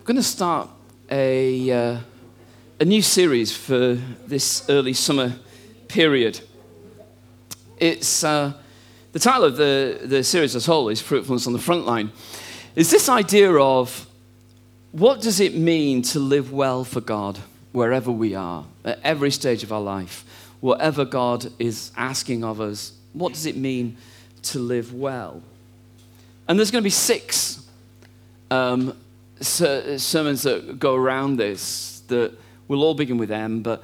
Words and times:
I'm 0.00 0.06
going 0.06 0.16
to 0.16 0.22
start 0.22 0.70
a, 1.10 1.70
uh, 1.70 1.98
a 2.80 2.84
new 2.86 3.02
series 3.02 3.54
for 3.54 3.98
this 4.26 4.64
early 4.70 4.94
summer 4.94 5.34
period. 5.88 6.40
It's 7.76 8.24
uh, 8.24 8.54
the 9.12 9.18
title 9.18 9.44
of 9.44 9.58
the, 9.58 10.00
the 10.02 10.24
series 10.24 10.56
as 10.56 10.66
a 10.66 10.70
whole 10.70 10.88
is 10.88 11.02
Fruitfulness 11.02 11.46
on 11.46 11.52
the 11.52 11.58
Front 11.58 11.84
Line. 11.84 12.12
Is 12.74 12.90
this 12.90 13.10
idea 13.10 13.52
of 13.52 14.06
what 14.92 15.20
does 15.20 15.38
it 15.38 15.54
mean 15.54 16.00
to 16.00 16.18
live 16.18 16.50
well 16.50 16.82
for 16.82 17.02
God 17.02 17.38
wherever 17.72 18.10
we 18.10 18.34
are, 18.34 18.64
at 18.86 19.00
every 19.04 19.30
stage 19.30 19.62
of 19.62 19.70
our 19.70 19.82
life, 19.82 20.24
whatever 20.60 21.04
God 21.04 21.52
is 21.58 21.92
asking 21.94 22.42
of 22.42 22.58
us, 22.58 22.94
what 23.12 23.34
does 23.34 23.44
it 23.44 23.54
mean 23.54 23.98
to 24.44 24.60
live 24.60 24.94
well? 24.94 25.42
And 26.48 26.58
there's 26.58 26.70
going 26.70 26.82
to 26.82 26.86
be 26.86 26.90
six 26.90 27.62
um, 28.50 28.96
sermons 29.40 30.42
that 30.42 30.78
go 30.78 30.94
around 30.94 31.36
this 31.36 32.02
that 32.08 32.32
will 32.68 32.82
all 32.82 32.94
begin 32.94 33.18
with 33.18 33.30
M, 33.30 33.62
but 33.62 33.82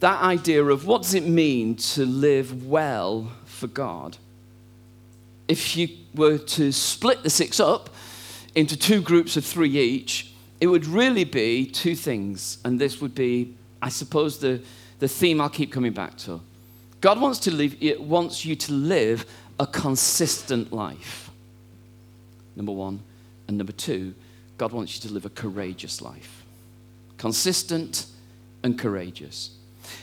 that 0.00 0.22
idea 0.22 0.64
of 0.64 0.86
what 0.86 1.02
does 1.02 1.14
it 1.14 1.24
mean 1.26 1.76
to 1.76 2.04
live 2.04 2.66
well 2.66 3.32
for 3.46 3.66
God? 3.66 4.16
If 5.48 5.76
you 5.76 5.88
were 6.14 6.38
to 6.38 6.72
split 6.72 7.22
the 7.22 7.30
six 7.30 7.58
up 7.58 7.90
into 8.54 8.76
two 8.76 9.00
groups 9.00 9.36
of 9.36 9.44
three 9.44 9.76
each, 9.76 10.32
it 10.60 10.66
would 10.66 10.86
really 10.86 11.24
be 11.24 11.66
two 11.66 11.94
things. 11.94 12.58
And 12.64 12.80
this 12.80 13.00
would 13.00 13.14
be, 13.14 13.54
I 13.80 13.88
suppose, 13.88 14.38
the, 14.38 14.60
the 14.98 15.08
theme 15.08 15.40
I'll 15.40 15.48
keep 15.48 15.72
coming 15.72 15.92
back 15.92 16.16
to. 16.18 16.40
God 17.00 17.20
wants, 17.20 17.38
to 17.40 17.52
live, 17.52 17.76
it 17.80 18.00
wants 18.00 18.44
you 18.44 18.56
to 18.56 18.72
live 18.72 19.24
a 19.58 19.66
consistent 19.66 20.72
life. 20.72 21.30
Number 22.56 22.72
one. 22.72 23.00
And 23.46 23.56
number 23.56 23.72
two, 23.72 24.14
God 24.58 24.72
wants 24.72 24.96
you 24.96 25.08
to 25.08 25.14
live 25.14 25.24
a 25.24 25.30
courageous 25.30 26.02
life. 26.02 26.44
Consistent 27.16 28.06
and 28.62 28.78
courageous. 28.78 29.50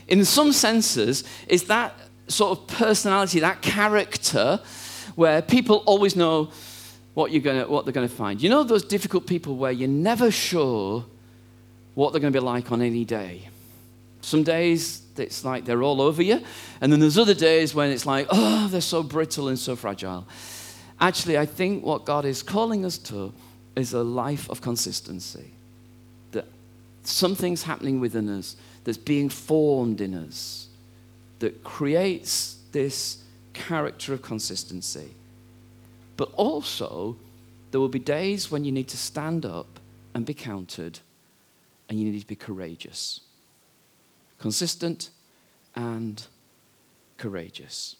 In 0.07 0.23
some 0.25 0.51
senses, 0.51 1.23
is 1.47 1.65
that 1.65 1.93
sort 2.27 2.57
of 2.57 2.67
personality, 2.67 3.39
that 3.41 3.61
character, 3.61 4.59
where 5.15 5.41
people 5.41 5.83
always 5.85 6.15
know 6.15 6.49
what, 7.13 7.31
you're 7.31 7.41
gonna, 7.41 7.67
what 7.67 7.85
they're 7.85 7.93
going 7.93 8.07
to 8.07 8.13
find. 8.13 8.41
You 8.41 8.49
know 8.49 8.63
those 8.63 8.83
difficult 8.83 9.27
people 9.27 9.55
where 9.55 9.71
you're 9.71 9.87
never 9.87 10.31
sure 10.31 11.05
what 11.93 12.11
they're 12.11 12.21
going 12.21 12.33
to 12.33 12.39
be 12.39 12.43
like 12.43 12.71
on 12.71 12.81
any 12.81 13.05
day? 13.05 13.47
Some 14.21 14.43
days 14.43 15.03
it's 15.17 15.45
like 15.45 15.65
they're 15.65 15.83
all 15.83 16.01
over 16.01 16.21
you, 16.21 16.41
and 16.81 16.91
then 16.91 16.99
there's 16.99 17.17
other 17.17 17.35
days 17.35 17.75
when 17.75 17.91
it's 17.91 18.05
like, 18.05 18.27
oh, 18.31 18.67
they're 18.67 18.81
so 18.81 19.03
brittle 19.03 19.47
and 19.47 19.57
so 19.57 19.75
fragile. 19.75 20.27
Actually, 20.99 21.37
I 21.37 21.45
think 21.45 21.85
what 21.85 22.05
God 22.05 22.25
is 22.25 22.41
calling 22.41 22.85
us 22.85 22.97
to 22.97 23.31
is 23.75 23.93
a 23.93 24.03
life 24.03 24.49
of 24.49 24.61
consistency. 24.61 25.51
That 26.31 26.45
something's 27.03 27.63
happening 27.63 27.99
within 27.99 28.29
us 28.29 28.55
that's 28.83 28.97
being 28.97 29.29
formed 29.29 30.01
in 30.01 30.13
us 30.13 30.67
that 31.39 31.63
creates 31.63 32.57
this 32.71 33.23
character 33.53 34.13
of 34.13 34.21
consistency. 34.21 35.11
But 36.17 36.31
also, 36.35 37.17
there 37.71 37.79
will 37.79 37.89
be 37.89 37.99
days 37.99 38.49
when 38.49 38.63
you 38.63 38.71
need 38.71 38.87
to 38.89 38.97
stand 38.97 39.45
up 39.45 39.79
and 40.13 40.25
be 40.25 40.33
counted, 40.33 40.99
and 41.89 41.99
you 41.99 42.09
need 42.09 42.21
to 42.21 42.27
be 42.27 42.35
courageous. 42.35 43.19
Consistent 44.39 45.09
and 45.75 46.25
courageous. 47.17 47.97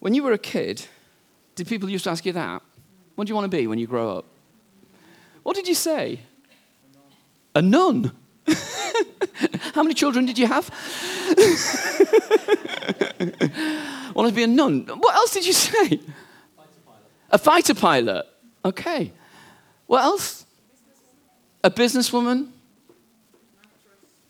When 0.00 0.14
you 0.14 0.22
were 0.22 0.32
a 0.32 0.38
kid, 0.38 0.86
did 1.54 1.68
people 1.68 1.88
used 1.88 2.04
to 2.04 2.10
ask 2.10 2.26
you 2.26 2.32
that? 2.32 2.62
What 3.16 3.26
do 3.26 3.30
you 3.30 3.34
want 3.34 3.50
to 3.50 3.56
be 3.56 3.66
when 3.66 3.78
you 3.78 3.86
grow 3.86 4.18
up? 4.18 4.24
What 5.42 5.56
did 5.56 5.66
you 5.66 5.74
say? 5.74 6.20
A 7.54 7.62
nun. 7.62 8.12
How 9.74 9.82
many 9.82 9.94
children 9.94 10.26
did 10.26 10.38
you 10.38 10.46
have? 10.46 10.70
Want 14.14 14.28
to 14.28 14.34
be 14.34 14.42
a 14.42 14.46
nun. 14.46 14.86
What 14.86 15.14
else 15.14 15.32
did 15.32 15.46
you 15.46 15.52
say? 15.52 16.00
A 17.30 17.38
fighter 17.38 17.74
pilot. 17.74 18.26
Okay. 18.64 19.12
What 19.86 20.04
else? 20.04 20.44
A 21.64 21.70
businesswoman. 21.70 22.50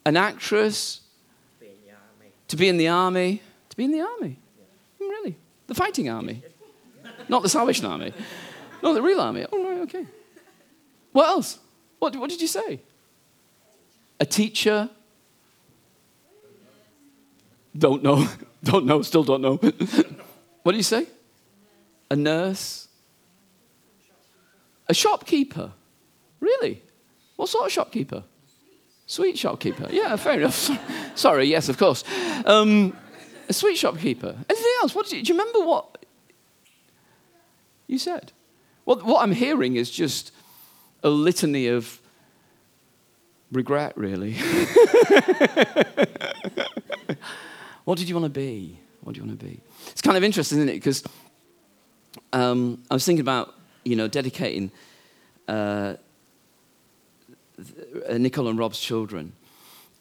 An 0.04 0.16
actress. 0.16 1.00
To 2.48 2.56
be 2.56 2.68
in 2.68 2.76
the 2.76 2.88
army. 2.88 3.42
To 3.70 3.76
be 3.76 3.84
in 3.84 3.90
the 3.90 4.00
army. 4.00 4.38
Really? 5.00 5.36
The 5.66 5.74
fighting 5.74 6.08
army. 6.08 6.42
Not 7.28 7.42
the 7.42 7.48
Salvation 7.48 7.86
Army. 7.86 8.12
No, 8.82 8.94
the 8.94 9.02
real 9.02 9.20
army. 9.20 9.46
Oh, 9.50 9.64
right, 9.64 9.80
okay. 9.82 10.06
What 11.12 11.28
else? 11.28 11.58
What, 11.98 12.14
what 12.16 12.30
did 12.30 12.40
you 12.40 12.46
say? 12.46 12.80
A 14.20 14.26
teacher? 14.26 14.90
Don't 17.76 18.02
know. 18.02 18.26
Don't 18.64 18.86
know. 18.86 19.02
Still 19.02 19.22
don't 19.22 19.42
know. 19.42 19.56
what 20.62 20.72
do 20.72 20.76
you 20.76 20.82
say? 20.82 21.06
A 22.10 22.16
nurse? 22.16 22.88
A 24.88 24.94
shopkeeper? 24.94 25.72
Really? 26.40 26.82
What 27.36 27.48
sort 27.48 27.66
of 27.66 27.72
shopkeeper? 27.72 28.24
Sweet 29.06 29.38
shopkeeper. 29.38 29.86
Yeah, 29.90 30.16
fair 30.16 30.40
enough. 30.40 30.68
Sorry, 31.14 31.44
yes, 31.46 31.68
of 31.68 31.78
course. 31.78 32.02
Um, 32.44 32.96
a 33.48 33.52
sweet 33.52 33.78
shopkeeper. 33.78 34.34
Anything 34.50 34.72
else? 34.82 34.94
What 34.94 35.12
you, 35.12 35.22
do 35.22 35.32
you 35.32 35.38
remember 35.38 35.60
what 35.60 36.04
you 37.86 37.98
said? 37.98 38.32
Well, 38.86 38.98
what 39.00 39.22
I'm 39.22 39.32
hearing 39.32 39.74
is 39.74 39.90
just 39.90 40.32
a 41.02 41.10
litany 41.10 41.66
of 41.66 42.00
regret, 43.50 43.98
really. 43.98 44.34
what 47.84 47.98
did 47.98 48.08
you 48.08 48.14
want 48.14 48.26
to 48.26 48.30
be? 48.30 48.78
What 49.00 49.14
do 49.14 49.20
you 49.20 49.26
want 49.26 49.38
to 49.38 49.44
be? 49.44 49.60
It's 49.88 50.00
kind 50.02 50.16
of 50.16 50.22
interesting, 50.22 50.58
isn't 50.58 50.68
it? 50.68 50.74
Because 50.74 51.02
um, 52.32 52.80
I 52.88 52.94
was 52.94 53.04
thinking 53.04 53.22
about, 53.22 53.54
you 53.84 53.96
know, 53.96 54.06
dedicating 54.06 54.70
uh, 55.48 55.94
Nicole 58.08 58.46
and 58.46 58.56
Rob's 58.58 58.78
children. 58.78 59.32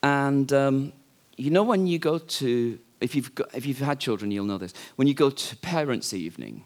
And, 0.03 0.53
um, 0.53 0.93
you 1.37 1.49
know, 1.49 1.63
when 1.63 1.87
you 1.87 1.97
go 1.97 2.19
to, 2.19 2.79
if 3.01 3.15
you've, 3.15 3.33
got, 3.33 3.53
if 3.55 3.65
you've 3.65 3.79
had 3.79 3.99
children, 3.99 4.29
you'll 4.29 4.45
know 4.45 4.59
this. 4.59 4.75
When 4.95 5.07
you 5.07 5.15
go 5.15 5.31
to 5.31 5.55
parents' 5.57 6.13
evening, 6.13 6.63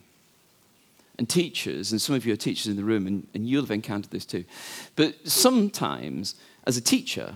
and 1.20 1.28
teachers, 1.28 1.92
and 1.92 2.02
some 2.02 2.16
of 2.16 2.26
you 2.26 2.32
are 2.32 2.38
teachers 2.38 2.68
in 2.68 2.78
the 2.78 2.84
room, 2.84 3.06
and, 3.06 3.28
and 3.34 3.46
you'll 3.46 3.64
have 3.64 3.72
encountered 3.72 4.10
this 4.10 4.26
too. 4.26 4.46
But 4.96 5.28
sometimes, 5.28 6.36
as 6.66 6.78
a 6.78 6.82
teacher, 6.82 7.36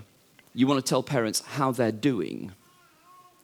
you 0.55 0.67
want 0.67 0.83
to 0.83 0.89
tell 0.89 1.03
parents 1.03 1.41
how 1.41 1.71
they're 1.71 1.91
doing 1.91 2.53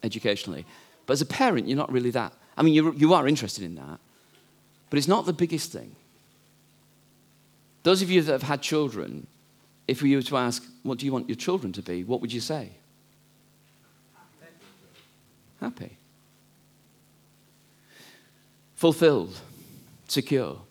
educationally. 0.01 0.65
But 1.05 1.13
as 1.13 1.21
a 1.21 1.25
parent, 1.25 1.67
you're 1.67 1.77
not 1.77 1.91
really 1.91 2.11
that. 2.11 2.31
I 2.55 2.61
mean, 2.61 2.73
you, 2.73 2.93
you 2.93 3.13
are 3.13 3.27
interested 3.27 3.65
in 3.65 3.75
that, 3.75 3.99
but 4.89 4.97
it's 4.97 5.09
not 5.09 5.25
the 5.25 5.33
biggest 5.33 5.73
thing. 5.73 5.93
Those 7.83 8.01
of 8.01 8.09
you 8.09 8.21
that 8.21 8.31
have 8.31 8.43
had 8.43 8.61
children, 8.61 9.27
if 9.89 10.01
we 10.01 10.15
were 10.15 10.21
to 10.21 10.37
ask, 10.37 10.63
what 10.83 10.99
do 10.99 11.05
you 11.05 11.11
want 11.11 11.27
your 11.27 11.35
children 11.35 11.73
to 11.73 11.81
be, 11.81 12.05
what 12.05 12.21
would 12.21 12.31
you 12.31 12.39
say? 12.39 12.69
Happy. 15.59 15.97
Fulfilled 18.75 19.37
secure. 20.11 20.61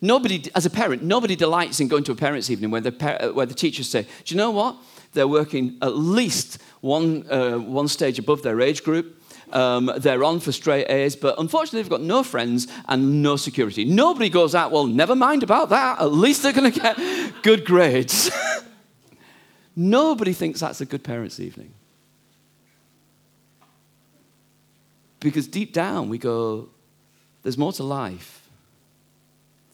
Nobody, 0.00 0.44
as 0.54 0.66
a 0.66 0.70
parent, 0.70 1.02
nobody 1.02 1.36
delights 1.36 1.80
in 1.80 1.88
going 1.88 2.04
to 2.04 2.12
a 2.12 2.16
parents' 2.16 2.50
evening 2.50 2.70
where 2.70 2.80
the, 2.80 3.24
uh, 3.24 3.32
where 3.32 3.46
the 3.46 3.54
teachers 3.54 3.88
say, 3.88 4.02
Do 4.02 4.34
you 4.34 4.36
know 4.36 4.50
what? 4.50 4.76
They're 5.12 5.28
working 5.28 5.78
at 5.80 5.96
least 5.96 6.60
one, 6.80 7.30
uh, 7.30 7.58
one 7.58 7.88
stage 7.88 8.18
above 8.18 8.42
their 8.42 8.60
age 8.60 8.84
group. 8.84 9.22
Um, 9.52 9.90
they're 9.98 10.24
on 10.24 10.40
for 10.40 10.52
straight 10.52 10.90
A's, 10.90 11.14
but 11.16 11.38
unfortunately, 11.38 11.82
they've 11.82 11.90
got 11.90 12.02
no 12.02 12.22
friends 12.22 12.66
and 12.88 13.22
no 13.22 13.36
security. 13.36 13.84
Nobody 13.84 14.28
goes 14.28 14.54
out, 14.54 14.72
well, 14.72 14.86
never 14.86 15.14
mind 15.14 15.42
about 15.42 15.70
that. 15.70 16.00
At 16.00 16.12
least 16.12 16.42
they're 16.42 16.52
going 16.52 16.70
to 16.70 16.80
get 16.80 17.42
good 17.42 17.64
grades. 17.64 18.30
Nobody 19.76 20.32
thinks 20.32 20.60
that's 20.60 20.80
a 20.80 20.86
good 20.86 21.04
parents' 21.04 21.38
evening. 21.38 21.72
Because 25.20 25.46
deep 25.46 25.72
down, 25.72 26.08
we 26.08 26.18
go, 26.18 26.68
there's 27.42 27.56
more 27.56 27.72
to 27.74 27.84
life 27.84 28.45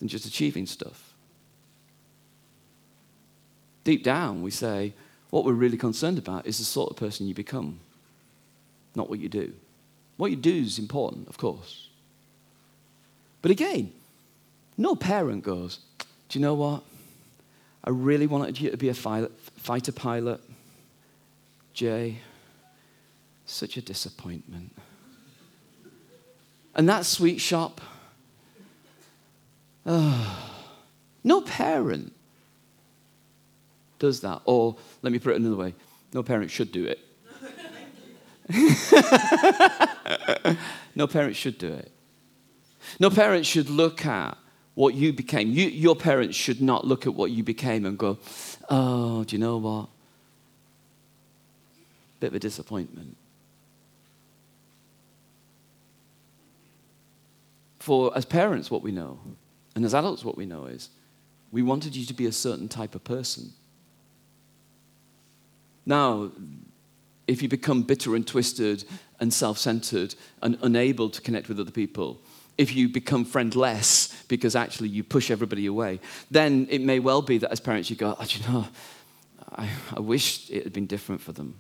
than 0.03 0.09
just 0.09 0.27
achieving 0.27 0.67
stuff. 0.67 1.15
Deep 3.85 4.03
down, 4.03 4.43
we 4.43 4.51
say, 4.51 4.95
what 5.31 5.45
we're 5.45 5.53
really 5.53 5.77
concerned 5.77 6.19
about 6.19 6.45
is 6.45 6.59
the 6.59 6.65
sort 6.65 6.91
of 6.91 6.97
person 6.97 7.29
you 7.29 7.35
become, 7.35 7.79
not 8.97 9.09
what 9.09 9.21
you 9.21 9.29
do. 9.29 9.53
What 10.17 10.33
you 10.33 10.37
do 10.37 10.57
is 10.57 10.81
important, 10.81 11.29
of 11.29 11.39
course. 11.39 11.89
But 13.43 13.53
again, 13.53 13.93
no 14.77 14.97
parent 14.97 15.45
goes, 15.45 15.79
Do 16.29 16.41
you 16.41 16.45
know 16.45 16.55
what? 16.55 16.83
I 17.85 17.91
really 17.91 18.27
wanted 18.27 18.61
you 18.61 18.73
to 18.73 18.77
be 18.77 18.89
a 18.89 18.95
fighter 18.95 19.93
pilot. 19.93 20.41
Jay, 21.75 22.19
such 23.47 23.77
a 23.77 23.81
disappointment. 23.81 24.75
And 26.75 26.89
that 26.89 27.07
sweet 27.07 27.41
shop, 27.41 27.81
No 31.25 31.41
parent 31.41 32.13
does 34.01 34.23
that. 34.23 34.43
Or 34.45 34.77
let 35.03 35.13
me 35.13 35.21
put 35.21 35.35
it 35.35 35.37
another 35.37 35.55
way 35.55 35.73
no 36.13 36.23
parent 36.23 36.51
should 36.51 36.73
do 36.73 36.85
it. 36.85 36.99
no 40.95 41.07
parent 41.07 41.37
should 41.37 41.59
do 41.59 41.73
it. 41.73 41.91
No 43.01 43.09
parent 43.09 43.47
should 43.47 43.71
look 43.71 44.05
at 44.05 44.37
what 44.75 44.95
you 44.95 45.13
became. 45.13 45.51
You, 45.51 45.69
your 45.69 45.97
parents 45.97 46.37
should 46.37 46.61
not 46.61 46.87
look 46.87 47.07
at 47.07 47.15
what 47.15 47.31
you 47.31 47.43
became 47.43 47.87
and 47.87 47.97
go, 47.97 48.19
oh, 48.69 49.25
do 49.25 49.37
you 49.37 49.41
know 49.41 49.57
what? 49.57 49.89
Bit 52.21 52.29
of 52.29 52.35
a 52.35 52.41
disappointment. 52.41 53.17
For 57.79 58.17
as 58.17 58.25
parents, 58.25 58.71
what 58.71 58.83
we 58.83 58.93
know, 58.93 59.19
and 59.75 59.85
as 59.85 59.95
adults, 59.95 60.25
what 60.25 60.37
we 60.37 60.47
know 60.47 60.67
is 60.67 60.91
we 61.51 61.63
wanted 61.63 61.95
you 61.97 62.05
to 62.07 62.15
be 62.15 62.27
a 62.27 62.33
certain 62.33 62.69
type 62.69 62.95
of 62.95 63.05
person. 63.05 63.53
Now, 65.85 66.31
if 67.27 67.43
you 67.43 67.49
become 67.49 67.83
bitter 67.83 68.15
and 68.15 68.27
twisted 68.27 68.85
and 69.21 69.33
self 69.33 69.59
centered 69.59 70.15
and 70.43 70.59
unable 70.63 71.11
to 71.11 71.21
connect 71.21 71.49
with 71.49 71.61
other 71.61 71.71
people, 71.71 72.21
if 72.59 72.75
you 72.75 72.89
become 72.89 73.25
friendless 73.25 74.25
because 74.29 74.55
actually 74.55 74.89
you 74.89 75.03
push 75.03 75.31
everybody 75.31 75.67
away, 75.67 76.01
then 76.31 76.67
it 76.71 76.81
may 76.81 76.99
well 76.99 77.23
be 77.23 77.39
that 77.39 77.51
as 77.51 77.61
parents 77.61 77.91
you 77.91 77.97
go, 77.97 78.17
oh, 78.19 78.27
you 78.29 78.53
know, 78.53 78.67
I, 79.55 79.69
I 79.97 80.01
wish 80.01 80.51
it 80.51 80.65
had 80.65 80.73
been 80.73 80.87
different 80.87 81.21
for 81.21 81.33
them. 81.33 81.57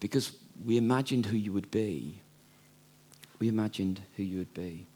Because 0.00 0.32
we 0.64 0.76
imagined 0.76 1.26
who 1.26 1.36
you 1.36 1.52
would 1.52 1.70
be. 1.70 2.20
We 3.38 3.48
imagined 3.48 4.00
who 4.16 4.22
you 4.22 4.38
would 4.38 4.54
be. 4.54 4.86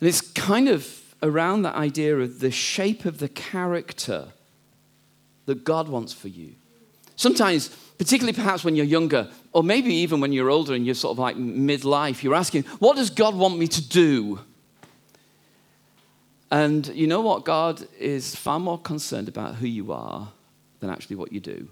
And 0.00 0.08
it's 0.08 0.20
kind 0.20 0.68
of 0.68 1.02
around 1.22 1.62
that 1.62 1.74
idea 1.74 2.16
of 2.18 2.40
the 2.40 2.50
shape 2.50 3.04
of 3.04 3.18
the 3.18 3.28
character 3.28 4.28
that 5.46 5.64
God 5.64 5.88
wants 5.88 6.12
for 6.12 6.28
you. 6.28 6.52
Sometimes, 7.16 7.68
particularly 7.98 8.32
perhaps 8.32 8.64
when 8.64 8.76
you're 8.76 8.86
younger, 8.86 9.28
or 9.52 9.64
maybe 9.64 9.92
even 9.92 10.20
when 10.20 10.32
you're 10.32 10.50
older 10.50 10.74
and 10.74 10.86
you're 10.86 10.94
sort 10.94 11.12
of 11.12 11.18
like 11.18 11.36
midlife, 11.36 12.22
you're 12.22 12.34
asking, 12.34 12.62
What 12.78 12.96
does 12.96 13.10
God 13.10 13.34
want 13.34 13.58
me 13.58 13.66
to 13.66 13.88
do? 13.88 14.38
And 16.50 16.86
you 16.88 17.06
know 17.06 17.20
what? 17.20 17.44
God 17.44 17.86
is 17.98 18.34
far 18.34 18.60
more 18.60 18.78
concerned 18.78 19.28
about 19.28 19.56
who 19.56 19.66
you 19.66 19.92
are 19.92 20.28
than 20.80 20.90
actually 20.90 21.16
what 21.16 21.32
you 21.32 21.40
do. 21.40 21.68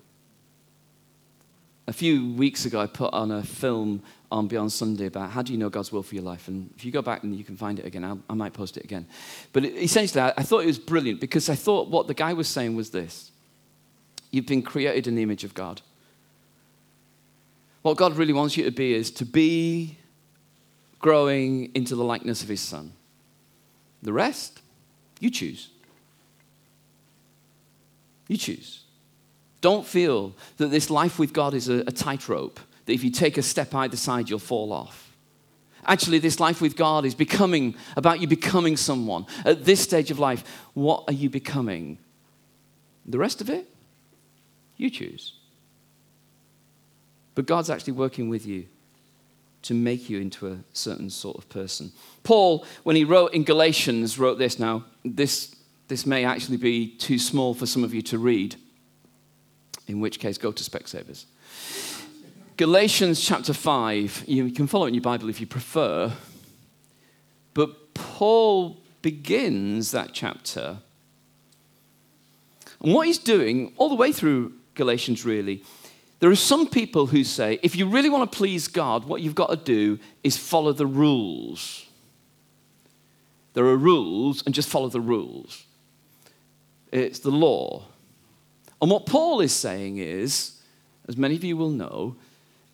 A 1.86 1.92
few 1.92 2.32
weeks 2.34 2.64
ago, 2.64 2.80
I 2.80 2.86
put 2.86 3.14
on 3.14 3.30
a 3.30 3.42
film 3.42 4.02
on 4.36 4.48
Beyond 4.48 4.70
Sunday 4.70 5.06
about 5.06 5.30
how 5.30 5.42
do 5.42 5.52
you 5.52 5.58
know 5.58 5.70
God's 5.70 5.90
will 5.90 6.02
for 6.02 6.14
your 6.14 6.24
life. 6.24 6.46
And 6.46 6.70
if 6.76 6.84
you 6.84 6.92
go 6.92 7.00
back 7.00 7.22
and 7.22 7.34
you 7.34 7.42
can 7.42 7.56
find 7.56 7.78
it 7.78 7.86
again, 7.86 8.04
I'll, 8.04 8.20
i 8.28 8.34
might 8.34 8.52
post 8.52 8.76
it 8.76 8.84
again. 8.84 9.06
But 9.52 9.64
essentially, 9.64 10.20
I, 10.20 10.34
I 10.36 10.42
thought 10.42 10.62
it 10.62 10.66
was 10.66 10.78
brilliant 10.78 11.20
because 11.20 11.48
I 11.48 11.54
thought 11.54 11.88
what 11.88 12.06
the 12.06 12.14
guy 12.14 12.34
was 12.34 12.46
saying 12.46 12.76
was 12.76 12.90
this 12.90 13.30
You've 14.30 14.46
been 14.46 14.62
created 14.62 15.06
in 15.06 15.14
the 15.14 15.22
image 15.22 15.44
of 15.44 15.54
God. 15.54 15.80
What 17.82 17.96
God 17.96 18.16
really 18.16 18.32
wants 18.32 18.56
you 18.56 18.64
to 18.64 18.70
be 18.70 18.94
is 18.94 19.10
to 19.12 19.24
be 19.24 19.96
growing 20.98 21.74
into 21.74 21.94
the 21.94 22.04
likeness 22.04 22.42
of 22.42 22.48
His 22.48 22.60
Son. 22.60 22.92
The 24.02 24.12
rest, 24.12 24.60
you 25.20 25.30
choose. 25.30 25.70
You 28.28 28.36
choose. 28.36 28.82
Don't 29.60 29.86
feel 29.86 30.34
that 30.58 30.66
this 30.66 30.90
life 30.90 31.18
with 31.18 31.32
God 31.32 31.54
is 31.54 31.68
a, 31.68 31.78
a 31.86 31.92
tightrope, 31.92 32.60
that 32.86 32.92
if 32.92 33.04
you 33.04 33.10
take 33.10 33.36
a 33.36 33.42
step 33.42 33.74
either 33.74 33.96
side, 33.96 34.30
you'll 34.30 34.38
fall 34.38 34.72
off. 34.72 35.14
Actually, 35.84 36.18
this 36.18 36.40
life 36.40 36.60
with 36.60 36.76
God 36.76 37.04
is 37.04 37.14
becoming 37.14 37.76
about 37.96 38.20
you 38.20 38.26
becoming 38.26 38.76
someone. 38.76 39.26
At 39.44 39.64
this 39.64 39.80
stage 39.80 40.10
of 40.10 40.18
life, 40.18 40.44
what 40.74 41.04
are 41.06 41.12
you 41.12 41.30
becoming? 41.30 41.98
The 43.04 43.18
rest 43.18 43.40
of 43.40 43.48
it, 43.48 43.68
you 44.76 44.90
choose. 44.90 45.34
But 47.36 47.46
God's 47.46 47.70
actually 47.70 47.92
working 47.92 48.28
with 48.28 48.46
you 48.46 48.66
to 49.62 49.74
make 49.74 50.08
you 50.10 50.20
into 50.20 50.48
a 50.48 50.58
certain 50.72 51.10
sort 51.10 51.36
of 51.38 51.48
person. 51.48 51.92
Paul, 52.24 52.64
when 52.82 52.96
he 52.96 53.04
wrote 53.04 53.32
in 53.34 53.44
Galatians, 53.44 54.18
wrote 54.18 54.38
this 54.38 54.58
now. 54.58 54.84
This, 55.04 55.54
this 55.88 56.06
may 56.06 56.24
actually 56.24 56.56
be 56.56 56.88
too 56.96 57.18
small 57.18 57.54
for 57.54 57.66
some 57.66 57.84
of 57.84 57.94
you 57.94 58.02
to 58.02 58.18
read 58.18 58.56
in 59.86 60.00
which 60.00 60.18
case, 60.18 60.38
go 60.38 60.52
to 60.52 60.62
Specsavers. 60.62 61.24
Galatians 62.56 63.20
chapter 63.20 63.52
5, 63.52 64.24
you 64.26 64.50
can 64.50 64.66
follow 64.66 64.86
it 64.86 64.88
in 64.88 64.94
your 64.94 65.02
Bible 65.02 65.28
if 65.28 65.40
you 65.40 65.46
prefer. 65.46 66.10
But 67.52 67.92
Paul 67.92 68.78
begins 69.02 69.90
that 69.90 70.14
chapter. 70.14 70.78
And 72.80 72.94
what 72.94 73.08
he's 73.08 73.18
doing, 73.18 73.74
all 73.76 73.90
the 73.90 73.94
way 73.94 74.10
through 74.10 74.54
Galatians, 74.74 75.22
really, 75.22 75.64
there 76.20 76.30
are 76.30 76.36
some 76.36 76.66
people 76.66 77.06
who 77.06 77.24
say 77.24 77.58
if 77.62 77.76
you 77.76 77.86
really 77.86 78.08
want 78.08 78.30
to 78.30 78.36
please 78.36 78.68
God, 78.68 79.04
what 79.04 79.20
you've 79.20 79.34
got 79.34 79.50
to 79.50 79.56
do 79.56 79.98
is 80.24 80.38
follow 80.38 80.72
the 80.72 80.86
rules. 80.86 81.84
There 83.52 83.66
are 83.66 83.76
rules, 83.76 84.42
and 84.44 84.54
just 84.54 84.70
follow 84.70 84.88
the 84.88 85.00
rules. 85.00 85.64
It's 86.90 87.18
the 87.18 87.30
law. 87.30 87.84
And 88.80 88.90
what 88.90 89.04
Paul 89.04 89.40
is 89.42 89.52
saying 89.52 89.98
is, 89.98 90.60
as 91.06 91.18
many 91.18 91.36
of 91.36 91.44
you 91.44 91.56
will 91.56 91.70
know, 91.70 92.16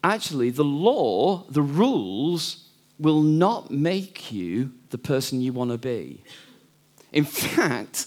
actually 0.03 0.51
the 0.51 0.65
law, 0.65 1.45
the 1.49 1.63
rules, 1.63 2.69
will 2.99 3.23
not 3.23 3.71
make 3.71 4.33
you 4.33 4.73
the 4.91 4.99
person 4.99 5.41
you 5.41 5.53
want 5.53 5.71
to 5.71 5.79
be. 5.79 6.23
In 7.13 7.25
fact, 7.25 8.07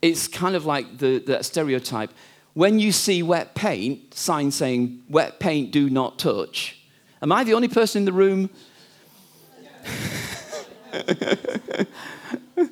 it's 0.00 0.28
kind 0.28 0.54
of 0.54 0.64
like 0.64 0.98
the, 0.98 1.18
that 1.26 1.44
stereotype. 1.44 2.10
When 2.54 2.78
you 2.78 2.92
see 2.92 3.22
wet 3.22 3.54
paint, 3.54 4.14
sign 4.14 4.50
saying, 4.50 5.02
wet 5.08 5.40
paint 5.40 5.72
do 5.72 5.90
not 5.90 6.18
touch, 6.18 6.80
am 7.20 7.32
I 7.32 7.44
the 7.44 7.54
only 7.54 7.68
person 7.68 8.00
in 8.00 8.04
the 8.06 8.12
room? 8.12 8.50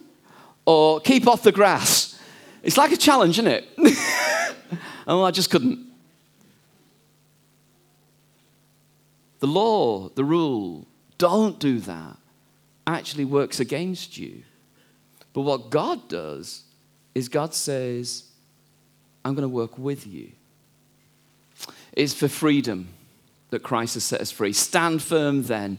or 0.67 1.00
keep 1.00 1.27
off 1.27 1.43
the 1.43 1.53
grass. 1.53 2.19
It's 2.62 2.79
like 2.79 2.93
a 2.93 2.97
challenge, 2.97 3.38
isn't 3.38 3.50
it? 3.50 3.69
oh, 5.06 5.23
I 5.23 5.31
just 5.31 5.50
couldn't. 5.50 5.87
The 9.44 9.50
law, 9.50 10.08
the 10.08 10.25
rule, 10.25 10.87
don't 11.19 11.58
do 11.58 11.79
that, 11.81 12.17
actually 12.87 13.26
works 13.26 13.61
against 13.61 14.17
you. 14.17 14.43
But 15.35 15.43
what 15.43 15.69
God 15.69 16.08
does 16.08 16.63
is 17.15 17.29
God 17.29 17.53
says, 17.53 18.24
I'm 19.22 19.34
going 19.34 19.43
to 19.43 19.55
work 19.55 19.77
with 19.77 20.06
you. 20.06 20.31
It's 21.93 22.15
for 22.15 22.27
freedom 22.27 22.89
that 23.51 23.63
Christ 23.63 23.93
has 23.93 24.05
set 24.05 24.22
us 24.22 24.31
free. 24.31 24.55
Stand 24.55 25.03
firm 25.03 25.43
then 25.43 25.79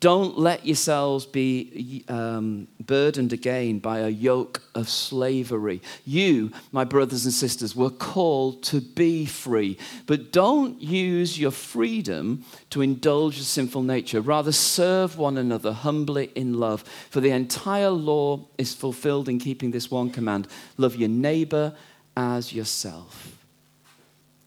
don't 0.00 0.38
let 0.38 0.66
yourselves 0.66 1.24
be 1.24 2.04
um, 2.08 2.68
burdened 2.84 3.32
again 3.32 3.78
by 3.78 4.00
a 4.00 4.08
yoke 4.08 4.62
of 4.74 4.90
slavery. 4.90 5.80
You, 6.04 6.52
my 6.70 6.84
brothers 6.84 7.24
and 7.24 7.32
sisters, 7.32 7.74
were 7.74 7.90
called 7.90 8.62
to 8.64 8.82
be 8.82 9.24
free, 9.24 9.78
but 10.06 10.32
don't 10.32 10.80
use 10.82 11.38
your 11.38 11.50
freedom 11.50 12.44
to 12.70 12.82
indulge 12.82 13.38
the 13.38 13.44
sinful 13.44 13.82
nature. 13.82 14.20
Rather, 14.20 14.52
serve 14.52 15.16
one 15.16 15.38
another 15.38 15.72
humbly 15.72 16.30
in 16.34 16.60
love. 16.60 16.82
For 17.08 17.20
the 17.20 17.30
entire 17.30 17.90
law 17.90 18.46
is 18.58 18.74
fulfilled 18.74 19.30
in 19.30 19.38
keeping 19.38 19.70
this 19.70 19.90
one 19.90 20.10
command 20.10 20.46
love 20.76 20.96
your 20.96 21.08
neighbor 21.08 21.74
as 22.16 22.52
yourself. 22.52 23.32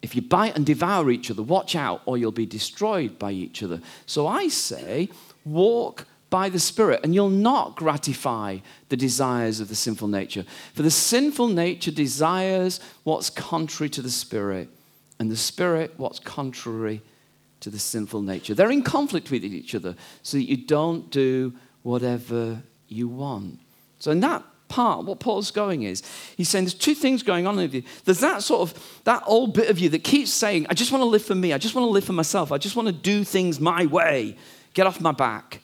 If 0.02 0.16
you 0.16 0.22
bite 0.22 0.56
and 0.56 0.66
devour 0.66 1.10
each 1.12 1.30
other, 1.30 1.44
watch 1.44 1.76
out, 1.76 2.02
or 2.06 2.18
you'll 2.18 2.32
be 2.32 2.46
destroyed 2.46 3.20
by 3.20 3.32
each 3.32 3.62
other. 3.64 3.82
So 4.06 4.28
I 4.28 4.48
say, 4.48 5.10
Walk 5.46 6.06
by 6.30 6.50
the 6.50 6.60
Spirit, 6.60 7.02
and 7.04 7.16
you'll 7.16 7.30
not 7.30 7.76
gratify 7.76 8.58
the 8.90 8.98
desires 8.98 9.60
of 9.60 9.68
the 9.68 9.76
sinful 9.76 10.08
nature. 10.08 10.46
For 10.74 10.84
the 10.84 10.92
sinful 10.92 11.48
nature 11.48 11.92
desires 11.92 12.80
what's 13.04 13.30
contrary 13.30 13.90
to 13.90 14.02
the 14.02 14.12
Spirit, 14.12 14.70
and 15.20 15.32
the 15.32 15.38
Spirit 15.38 15.94
what's 15.98 16.20
contrary 16.20 17.02
to 17.62 17.70
the 17.70 17.80
sinful 17.80 18.22
nature. 18.22 18.54
They're 18.54 18.72
in 18.72 18.84
conflict 18.84 19.32
with 19.32 19.44
each 19.44 19.76
other, 19.76 19.96
so 20.22 20.38
that 20.38 20.48
you 20.48 20.58
don't 20.58 21.10
do 21.10 21.54
whatever 21.84 22.62
you 22.88 23.08
want. 23.08 23.60
So, 24.00 24.12
in 24.12 24.20
that 24.22 24.44
part, 24.70 25.06
what 25.06 25.20
Paul's 25.20 25.52
going 25.52 25.84
is, 25.84 26.04
he's 26.38 26.48
saying 26.48 26.66
there's 26.66 26.74
two 26.76 26.94
things 26.94 27.24
going 27.24 27.48
on 27.48 27.58
with 27.58 27.74
you. 27.74 27.84
There's 28.06 28.20
that 28.20 28.44
sort 28.44 28.62
of, 28.62 29.02
that 29.04 29.24
old 29.26 29.54
bit 29.54 29.70
of 29.70 29.80
you 29.80 29.90
that 29.90 30.04
keeps 30.04 30.32
saying, 30.32 30.68
I 30.70 30.74
just 30.76 30.92
want 30.92 31.02
to 31.02 31.08
live 31.08 31.24
for 31.24 31.36
me. 31.36 31.54
I 31.54 31.58
just 31.58 31.76
want 31.76 31.86
to 31.86 31.90
live 31.90 32.06
for 32.06 32.14
myself. 32.14 32.52
I 32.52 32.58
just 32.58 32.76
want 32.76 32.88
to 32.88 32.94
do 32.94 33.24
things 33.24 33.60
my 33.60 33.88
way. 33.88 34.38
Get 34.74 34.88
off 34.88 35.02
my 35.02 35.12
back. 35.12 35.62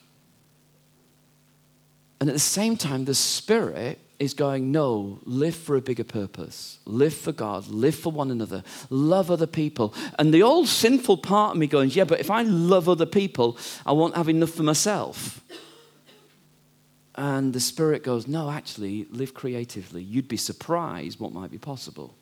And 2.20 2.28
at 2.28 2.32
the 2.32 2.38
same 2.38 2.76
time, 2.76 3.04
the 3.04 3.14
Spirit 3.14 3.98
is 4.18 4.32
going, 4.32 4.72
no, 4.72 5.18
live 5.24 5.54
for 5.54 5.76
a 5.76 5.80
bigger 5.80 6.04
purpose. 6.04 6.78
Live 6.86 7.14
for 7.14 7.32
God. 7.32 7.68
Live 7.68 7.94
for 7.94 8.10
one 8.10 8.30
another. 8.30 8.62
Love 8.88 9.30
other 9.30 9.46
people. 9.46 9.94
And 10.18 10.32
the 10.32 10.42
old 10.42 10.68
sinful 10.68 11.18
part 11.18 11.52
of 11.52 11.58
me 11.58 11.66
going, 11.66 11.90
yeah, 11.90 12.04
but 12.04 12.20
if 12.20 12.30
I 12.30 12.42
love 12.42 12.88
other 12.88 13.06
people, 13.06 13.58
I 13.84 13.92
won't 13.92 14.16
have 14.16 14.28
enough 14.28 14.50
for 14.50 14.62
myself. 14.62 15.42
And 17.16 17.54
the 17.54 17.60
Spirit 17.60 18.02
goes, 18.02 18.26
No, 18.26 18.50
actually, 18.50 19.06
live 19.10 19.32
creatively. 19.32 20.02
You'd 20.02 20.28
be 20.28 20.36
surprised 20.36 21.18
what 21.18 21.32
might 21.32 21.50
be 21.50 21.56
possible. 21.56 22.14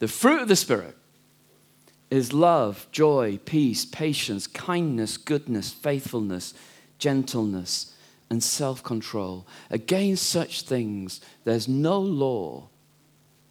The 0.00 0.08
fruit 0.08 0.42
of 0.42 0.48
the 0.48 0.56
Spirit 0.56 0.96
is 2.10 2.32
love, 2.32 2.86
joy, 2.90 3.38
peace, 3.44 3.84
patience, 3.84 4.46
kindness, 4.46 5.16
goodness, 5.16 5.72
faithfulness, 5.72 6.54
gentleness, 6.98 7.94
and 8.30 8.42
self 8.42 8.82
control. 8.82 9.46
Against 9.70 10.28
such 10.28 10.62
things, 10.62 11.20
there's 11.44 11.68
no 11.68 11.98
law. 11.98 12.68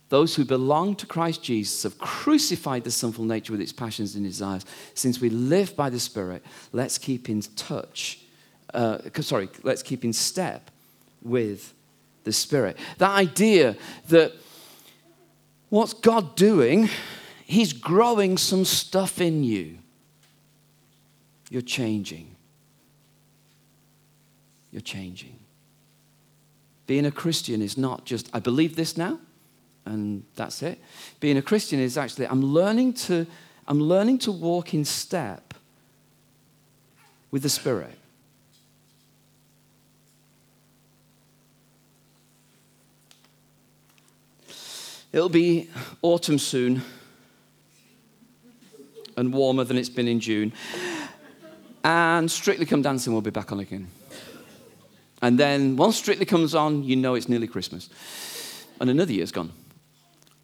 Those 0.09 0.35
who 0.35 0.45
belong 0.45 0.95
to 0.97 1.05
Christ 1.05 1.43
Jesus 1.43 1.83
have 1.83 1.97
crucified 1.97 2.85
the 2.85 2.91
sinful 2.91 3.25
nature 3.25 3.51
with 3.51 3.61
its 3.61 3.73
passions 3.73 4.15
and 4.15 4.23
desires. 4.23 4.65
Since 4.93 5.19
we 5.19 5.29
live 5.29 5.75
by 5.75 5.89
the 5.89 5.99
Spirit, 5.99 6.43
let's 6.71 6.97
keep 6.97 7.29
in 7.29 7.41
touch. 7.41 8.19
Uh, 8.73 8.99
sorry, 9.21 9.49
let's 9.63 9.83
keep 9.83 10.05
in 10.05 10.13
step 10.13 10.71
with 11.21 11.73
the 12.23 12.31
Spirit. 12.31 12.77
That 12.99 13.11
idea 13.11 13.75
that 14.07 14.33
what's 15.69 15.93
God 15.93 16.35
doing? 16.35 16.89
He's 17.49 17.71
growing 17.71 18.37
some 18.37 18.65
stuff 18.65 19.21
in 19.21 19.41
you. 19.41 19.77
You're 21.49 21.61
changing. 21.61 22.35
You're 24.69 24.81
changing. 24.81 25.39
Being 26.87 27.05
a 27.05 27.11
Christian 27.11 27.61
is 27.61 27.77
not 27.77 28.03
just, 28.03 28.29
I 28.33 28.41
believe 28.41 28.75
this 28.75 28.97
now, 28.97 29.17
and 29.85 30.25
that's 30.35 30.61
it. 30.61 30.77
Being 31.21 31.37
a 31.37 31.41
Christian 31.41 31.79
is 31.79 31.97
actually, 31.97 32.27
I'm 32.27 32.41
learning 32.41 32.95
to, 33.05 33.25
I'm 33.65 33.79
learning 33.79 34.19
to 34.19 34.31
walk 34.33 34.73
in 34.73 34.83
step 34.83 35.53
with 37.31 37.43
the 37.43 37.49
Spirit. 37.49 37.97
It'll 45.13 45.29
be 45.29 45.69
autumn 46.01 46.39
soon 46.39 46.81
and 49.17 49.33
warmer 49.33 49.63
than 49.63 49.77
it's 49.77 49.89
been 49.89 50.07
in 50.07 50.19
June. 50.19 50.53
And 51.83 52.29
Strictly 52.29 52.65
Come 52.65 52.81
Dancing 52.81 53.13
will 53.13 53.21
be 53.21 53.31
back 53.31 53.51
on 53.51 53.59
again. 53.59 53.88
And 55.21 55.39
then 55.39 55.75
once 55.75 55.97
Strictly 55.97 56.25
comes 56.25 56.55
on, 56.55 56.83
you 56.83 56.95
know 56.95 57.15
it's 57.15 57.27
nearly 57.27 57.47
Christmas. 57.47 57.89
And 58.79 58.89
another 58.89 59.12
year's 59.12 59.31
gone. 59.31 59.51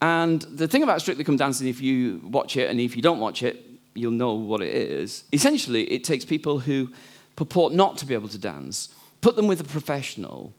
And 0.01 0.41
the 0.41 0.67
thing 0.67 0.83
about 0.83 1.01
Strictly 1.01 1.23
Come 1.23 1.37
Dancing, 1.37 1.67
if 1.67 1.79
you 1.79 2.19
watch 2.23 2.57
it 2.57 2.69
and 2.69 2.79
if 2.79 2.95
you 2.95 3.01
don't 3.01 3.19
watch 3.19 3.43
it, 3.43 3.63
you'll 3.93 4.11
know 4.11 4.33
what 4.33 4.61
it 4.61 4.73
is. 4.73 5.23
Essentially, 5.31 5.83
it 5.83 6.03
takes 6.03 6.25
people 6.25 6.59
who 6.59 6.89
purport 7.35 7.73
not 7.73 7.97
to 7.99 8.05
be 8.05 8.13
able 8.13 8.27
to 8.29 8.37
dance, 8.37 8.89
put 9.21 9.35
them 9.35 9.47
with 9.47 9.61
a 9.61 9.63
professional, 9.63 10.53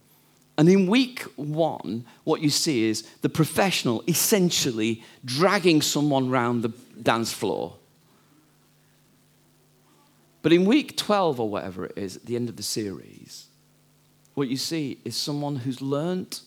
and 0.56 0.68
in 0.68 0.86
week 0.86 1.22
one, 1.36 2.04
what 2.22 2.40
you 2.40 2.48
see 2.48 2.84
is 2.84 3.02
the 3.22 3.28
professional 3.28 4.04
essentially 4.06 5.02
dragging 5.24 5.82
someone 5.82 6.30
round 6.30 6.62
the 6.62 6.72
dance 7.02 7.32
floor. 7.32 7.74
But 10.44 10.52
in 10.52 10.66
week 10.66 10.98
12 10.98 11.40
or 11.40 11.48
whatever 11.48 11.86
it 11.86 11.96
is, 11.96 12.16
at 12.16 12.26
the 12.26 12.36
end 12.36 12.50
of 12.50 12.56
the 12.56 12.62
series, 12.62 13.46
what 14.34 14.48
you 14.48 14.58
see 14.58 14.98
is 15.02 15.16
someone 15.16 15.56
who's 15.56 15.80
learnt 15.80 16.42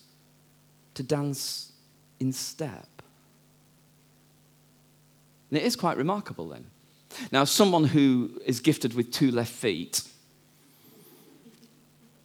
to 0.93 1.01
dance 1.01 1.71
in 2.19 2.31
step. 2.31 3.01
And 5.49 5.59
it 5.59 5.63
is 5.63 5.75
quite 5.75 5.97
remarkable 5.97 6.47
then. 6.47 6.67
Now, 7.31 7.43
someone 7.43 7.85
who 7.85 8.39
is 8.45 8.59
gifted 8.59 8.93
with 8.93 9.11
two 9.11 9.31
left 9.31 9.51
feet 9.51 10.03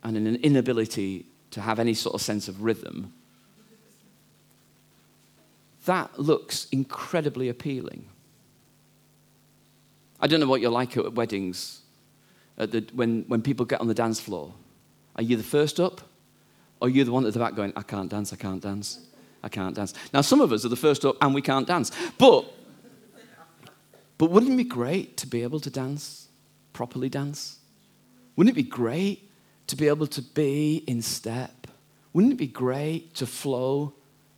and 0.04 0.14
an 0.18 0.36
inability 0.36 1.24
to 1.52 1.62
have 1.62 1.78
any 1.78 1.94
sort 1.94 2.14
of 2.14 2.20
sense 2.20 2.48
of 2.48 2.60
rhythm, 2.60 3.14
that 5.86 6.18
looks 6.20 6.66
incredibly 6.70 7.48
appealing. 7.48 8.10
I 10.22 10.28
don't 10.28 10.38
know 10.38 10.46
what 10.46 10.60
you're 10.60 10.70
like 10.70 10.96
at 10.96 11.12
weddings, 11.14 11.80
at 12.56 12.70
the, 12.70 12.86
when, 12.94 13.24
when 13.26 13.42
people 13.42 13.66
get 13.66 13.80
on 13.80 13.88
the 13.88 13.94
dance 13.94 14.20
floor. 14.20 14.54
Are 15.16 15.22
you 15.22 15.36
the 15.36 15.42
first 15.42 15.80
up? 15.80 16.00
Or 16.80 16.86
are 16.86 16.90
you 16.90 17.04
the 17.04 17.12
one 17.12 17.26
at 17.26 17.32
the 17.32 17.38
back 17.40 17.56
going, 17.56 17.72
I 17.76 17.82
can't 17.82 18.08
dance, 18.08 18.32
I 18.32 18.36
can't 18.36 18.62
dance, 18.62 19.00
I 19.42 19.48
can't 19.48 19.74
dance? 19.74 19.94
Now, 20.14 20.20
some 20.20 20.40
of 20.40 20.52
us 20.52 20.64
are 20.64 20.68
the 20.68 20.76
first 20.76 21.04
up 21.04 21.16
and 21.20 21.34
we 21.34 21.42
can't 21.42 21.66
dance. 21.66 21.90
But, 22.18 22.44
but 24.16 24.30
wouldn't 24.30 24.52
it 24.52 24.56
be 24.56 24.64
great 24.64 25.16
to 25.18 25.26
be 25.26 25.42
able 25.42 25.60
to 25.60 25.70
dance, 25.70 26.28
properly 26.72 27.08
dance? 27.08 27.58
Wouldn't 28.36 28.56
it 28.56 28.56
be 28.56 28.68
great 28.68 29.28
to 29.66 29.76
be 29.76 29.88
able 29.88 30.06
to 30.06 30.22
be 30.22 30.84
in 30.86 31.02
step? 31.02 31.66
Wouldn't 32.12 32.32
it 32.32 32.36
be 32.36 32.46
great 32.46 33.14
to 33.14 33.26
flow, 33.26 33.94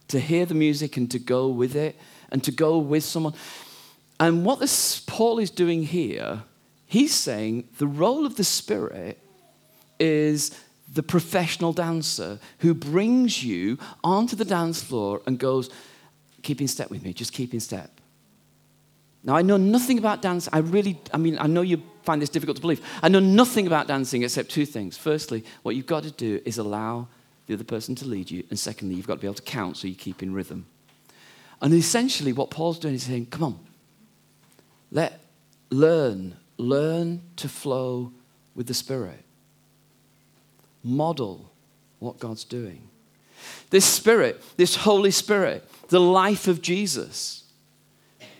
to 0.08 0.18
hear 0.18 0.46
the 0.46 0.54
music 0.54 0.96
and 0.96 1.10
to 1.10 1.18
go 1.18 1.48
with 1.48 1.76
it 1.76 1.96
and 2.30 2.42
to 2.44 2.52
go 2.52 2.78
with 2.78 3.04
someone? 3.04 3.34
And 4.25 4.43
what 4.43 4.59
this 4.59 5.00
Paul 5.00 5.38
is 5.38 5.50
doing 5.50 5.83
here, 5.83 6.45
he's 6.87 7.14
saying 7.14 7.69
the 7.76 7.87
role 7.87 8.25
of 8.25 8.37
the 8.37 8.45
Spirit 8.45 9.19
is 10.00 10.59
the 10.90 11.02
professional 11.02 11.75
dancer 11.75 12.38
who 12.61 12.73
brings 12.73 13.45
you 13.45 13.76
onto 14.02 14.35
the 14.35 14.47
dance 14.47 14.83
floor 14.83 15.21
and 15.26 15.38
goes, 15.38 15.69
keep 16.40 16.62
in 16.62 16.69
step 16.69 16.88
with 16.88 17.02
me, 17.02 17.12
just 17.12 17.35
keep 17.35 17.52
in 17.52 17.61
step. 17.61 17.90
Now, 19.23 19.37
I 19.37 19.43
know 19.43 19.59
nothing 19.59 19.99
about 19.99 20.23
dance. 20.23 20.49
I 20.50 20.61
really, 20.61 20.99
I 21.12 21.19
mean, 21.19 21.37
I 21.38 21.47
know 21.47 21.61
you 21.61 21.83
find 22.02 22.23
this 22.23 22.31
difficult 22.31 22.57
to 22.57 22.62
believe. 22.62 22.81
I 23.02 23.11
know 23.11 23.21
nothing 23.21 23.66
about 23.66 23.88
dancing 23.88 24.23
except 24.23 24.50
two 24.50 24.64
things. 24.64 24.97
Firstly, 24.97 25.45
what 25.64 25.76
you've 25.76 25.85
got 25.85 26.02
to 26.04 26.11
do 26.11 26.40
is 26.47 26.57
allow 26.57 27.09
the 27.47 27.52
other 27.52 27.64
person 27.64 27.95
to 27.97 28.07
lead 28.07 28.31
you. 28.31 28.43
And 28.49 28.59
secondly, 28.59 28.95
you've 28.95 29.07
got 29.07 29.16
to 29.16 29.21
be 29.21 29.26
able 29.26 29.35
to 29.35 29.43
count 29.43 29.76
so 29.76 29.87
you 29.87 29.95
keep 29.95 30.23
in 30.23 30.33
rhythm. 30.33 30.64
And 31.61 31.75
essentially, 31.75 32.33
what 32.33 32.49
Paul's 32.49 32.78
doing 32.78 32.95
is 32.95 33.02
saying, 33.02 33.26
come 33.26 33.43
on, 33.43 33.59
let 34.94 35.20
learn, 35.70 36.36
learn 36.56 37.20
to 37.36 37.48
flow 37.48 38.12
with 38.54 38.68
the 38.68 38.74
Spirit. 38.74 39.22
Model 40.82 41.50
what 41.98 42.18
God's 42.18 42.44
doing. 42.44 42.88
This 43.70 43.84
Spirit, 43.84 44.42
this 44.56 44.76
Holy 44.76 45.10
Spirit, 45.10 45.68
the 45.88 46.00
life 46.00 46.48
of 46.48 46.62
Jesus. 46.62 47.43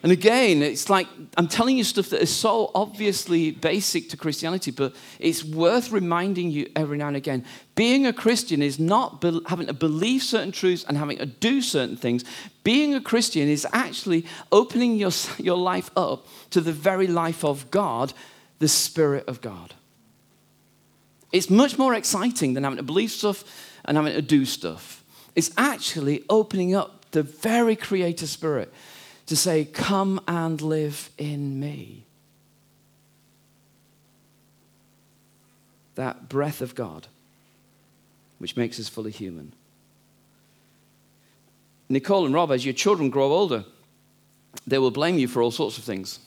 And 0.05 0.13
again, 0.13 0.63
it's 0.63 0.91
like 0.91 1.09
I'm 1.39 1.49
telling 1.49 1.79
you 1.79 1.83
stuff 1.83 2.11
that 2.11 2.21
is 2.21 2.29
so 2.29 2.71
obviously 2.75 3.53
basic 3.53 4.11
to 4.11 4.19
Christianity, 4.19 4.71
but 4.71 4.95
it's 5.19 5.43
worth 5.43 5.93
reminding 5.93 6.51
you 6.51 6.71
every 6.77 6.99
now 6.99 7.09
and 7.09 7.17
again. 7.17 7.43
Being 7.75 8.07
a 8.07 8.13
Christian 8.13 8.61
is 8.61 8.79
not 8.79 9.23
be- 9.23 9.41
having 9.47 9.67
to 9.67 9.73
believe 9.73 10.23
certain 10.23 10.53
truths 10.53 10.85
and 10.87 10.99
having 10.99 11.17
to 11.17 11.25
do 11.25 11.63
certain 11.63 11.97
things. 11.97 12.23
Being 12.65 12.95
a 12.95 13.01
Christian 13.01 13.49
is 13.49 13.67
actually 13.73 14.27
opening 14.53 14.97
your, 14.97 15.11
your 15.39 15.57
life 15.57 15.91
up 15.97 16.27
to 16.51 16.61
the 16.61 16.73
very 16.73 17.07
life 17.07 17.43
of 17.43 17.71
God, 17.71 18.13
the 18.59 18.69
Spirit 18.69 19.27
of 19.27 19.41
God. 19.41 19.73
It's 21.33 21.49
much 21.49 21.79
more 21.79 21.95
exciting 21.95 22.53
than 22.53 22.65
having 22.65 22.77
to 22.77 22.83
believe 22.83 23.11
stuff 23.11 23.43
and 23.87 23.97
having 23.97 24.13
to 24.13 24.21
do 24.21 24.45
stuff. 24.45 25.03
It's 25.35 25.51
actually 25.57 26.25
opening 26.29 26.75
up 26.75 27.11
the 27.13 27.23
very 27.23 27.75
Creator 27.75 28.27
Spirit 28.27 28.71
to 29.27 29.37
say, 29.37 29.65
Come 29.65 30.21
and 30.27 30.61
live 30.61 31.11
in 31.19 31.59
me. 31.61 32.05
That 35.95 36.29
breath 36.29 36.61
of 36.61 36.75
God, 36.75 37.07
which 38.39 38.57
makes 38.57 38.81
us 38.81 38.89
fully 38.89 39.13
human. 39.13 39.53
Nicole 41.89 42.25
and 42.25 42.35
Rob, 42.35 42.51
as 42.51 42.65
your 42.65 42.75
children 42.75 43.11
grow 43.11 43.33
older, 43.33 43.65
they 44.67 44.79
will 44.79 44.91
blame 44.91 45.19
you 45.19 45.29
for 45.29 45.43
all 45.43 45.51
sorts 45.51 45.79
of 45.79 45.85
things. 45.85 46.19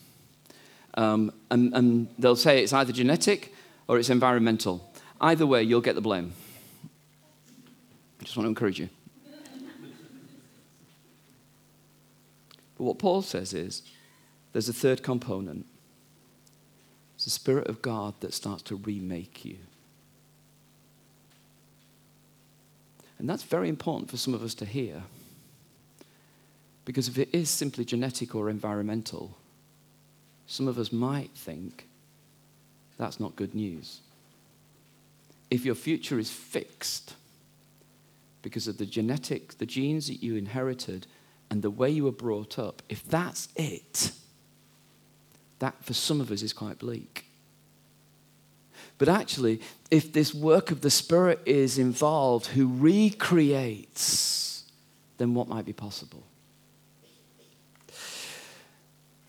Um, 0.93 1.31
and, 1.51 1.73
and 1.73 2.07
they'll 2.17 2.35
say 2.35 2.63
it's 2.63 2.73
either 2.73 2.93
genetic 2.93 3.53
or 3.87 3.99
it's 3.99 4.09
environmental. 4.09 4.91
Either 5.19 5.45
way, 5.45 5.63
you'll 5.63 5.81
get 5.81 5.95
the 5.95 6.01
blame. 6.01 6.33
I 8.19 8.23
just 8.23 8.37
want 8.37 8.45
to 8.45 8.49
encourage 8.49 8.79
you. 8.79 8.89
But 12.77 12.83
what 12.83 12.99
Paul 12.99 13.21
says 13.21 13.53
is 13.53 13.81
there's 14.53 14.69
a 14.69 14.73
third 14.73 15.03
component. 15.03 15.65
It's 17.15 17.25
the 17.25 17.31
Spirit 17.31 17.67
of 17.67 17.81
God 17.81 18.13
that 18.19 18.33
starts 18.33 18.61
to 18.63 18.75
remake 18.75 19.43
you. 19.43 19.57
And 23.19 23.27
that's 23.27 23.43
very 23.43 23.67
important 23.67 24.11
for 24.11 24.17
some 24.17 24.35
of 24.35 24.43
us 24.43 24.53
to 24.55 24.65
hear. 24.65 25.01
Because 26.85 27.07
if 27.07 27.17
it 27.17 27.29
is 27.33 27.49
simply 27.49 27.83
genetic 27.83 28.35
or 28.35 28.49
environmental, 28.49 29.37
some 30.45 30.67
of 30.67 30.77
us 30.77 30.91
might 30.91 31.31
think 31.35 31.87
that's 32.97 33.19
not 33.19 33.35
good 33.35 33.55
news. 33.55 34.01
If 35.49 35.65
your 35.65 35.75
future 35.75 36.19
is 36.19 36.29
fixed 36.29 37.15
because 38.41 38.67
of 38.67 38.77
the 38.77 38.85
genetic, 38.85 39.57
the 39.57 39.65
genes 39.65 40.07
that 40.07 40.23
you 40.23 40.35
inherited, 40.35 41.07
and 41.49 41.61
the 41.61 41.69
way 41.69 41.89
you 41.89 42.03
were 42.03 42.11
brought 42.11 42.59
up, 42.59 42.81
if 42.89 43.07
that's 43.07 43.49
it, 43.55 44.11
that 45.59 45.83
for 45.83 45.93
some 45.93 46.21
of 46.21 46.31
us 46.31 46.41
is 46.41 46.53
quite 46.53 46.79
bleak. 46.79 47.25
But 48.97 49.09
actually, 49.09 49.61
if 49.91 50.11
this 50.11 50.33
work 50.33 50.71
of 50.71 50.81
the 50.81 50.89
Spirit 50.89 51.39
is 51.45 51.77
involved 51.77 52.47
who 52.47 52.67
recreates, 52.67 54.63
then 55.17 55.33
what 55.33 55.47
might 55.47 55.65
be 55.65 55.73
possible? 55.73 56.23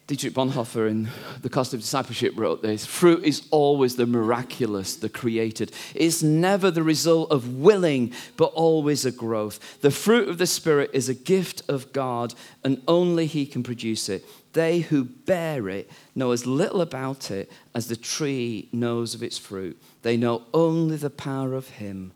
Dietrich 0.09 0.33
Bonhoeffer 0.33 0.89
in 0.89 1.11
The 1.43 1.51
Cost 1.51 1.75
of 1.75 1.81
Discipleship 1.81 2.33
wrote 2.35 2.63
this 2.63 2.87
Fruit 2.87 3.23
is 3.25 3.47
always 3.51 3.97
the 3.97 4.07
miraculous, 4.07 4.97
the 4.97 5.11
created. 5.11 5.71
It's 5.95 6.23
never 6.23 6.71
the 6.71 6.83
result 6.83 7.31
of 7.31 7.59
willing, 7.59 8.15
but 8.39 8.47
always 8.55 9.05
a 9.05 9.13
growth. 9.13 9.83
The 9.83 9.91
fruit 9.91 10.31
of 10.31 10.39
the 10.39 10.47
Spirit 10.47 10.89
is 10.95 11.11
a 11.11 11.15
gift 11.15 11.61
of 11.69 11.93
God, 11.93 12.33
and 12.65 12.81
only 12.89 13.27
He 13.27 13.45
can 13.45 13.63
produce 13.63 14.09
it. 14.09 14.25
They 14.55 14.79
who 14.79 15.05
bear 15.05 15.69
it 15.69 15.91
know 16.15 16.31
as 16.31 16.47
little 16.47 16.81
about 16.81 17.31
it 17.31 17.53
as 17.75 17.89
the 17.89 17.97
tree 17.97 18.71
knows 18.73 19.15
of 19.15 19.23
its 19.23 19.37
fruit. 19.37 19.79
They 20.01 20.17
know 20.17 20.45
only 20.55 20.97
the 20.97 21.11
power 21.11 21.53
of 21.53 21.69
Him 21.69 22.13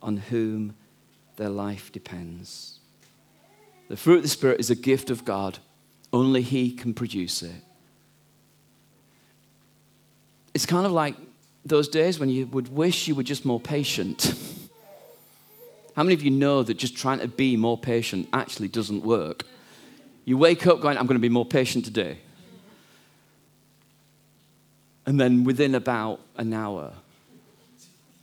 on 0.00 0.16
whom 0.16 0.74
their 1.36 1.50
life 1.50 1.92
depends. 1.92 2.78
The 3.88 3.98
fruit 3.98 4.16
of 4.16 4.22
the 4.22 4.28
Spirit 4.30 4.58
is 4.58 4.70
a 4.70 4.74
gift 4.74 5.10
of 5.10 5.26
God 5.26 5.58
only 6.12 6.42
He 6.42 6.70
can 6.72 6.94
produce 6.94 7.42
it. 7.42 7.62
It's 10.54 10.66
kind 10.66 10.86
of 10.86 10.92
like 10.92 11.16
those 11.64 11.88
days 11.88 12.18
when 12.18 12.28
you 12.28 12.46
would 12.46 12.68
wish 12.68 13.08
you 13.08 13.14
were 13.14 13.22
just 13.22 13.44
more 13.44 13.60
patient. 13.60 14.34
How 15.96 16.02
many 16.02 16.14
of 16.14 16.22
you 16.22 16.30
know 16.30 16.62
that 16.62 16.74
just 16.74 16.96
trying 16.96 17.18
to 17.20 17.28
be 17.28 17.56
more 17.56 17.76
patient 17.76 18.28
actually 18.32 18.68
doesn't 18.68 19.02
work? 19.02 19.44
You 20.24 20.38
wake 20.38 20.66
up 20.66 20.80
going, 20.80 20.98
I'm 20.98 21.06
going 21.06 21.16
to 21.16 21.22
be 21.22 21.28
more 21.28 21.46
patient 21.46 21.84
today. 21.84 22.18
And 25.06 25.20
then 25.20 25.44
within 25.44 25.74
about 25.74 26.20
an 26.36 26.52
hour, 26.52 26.92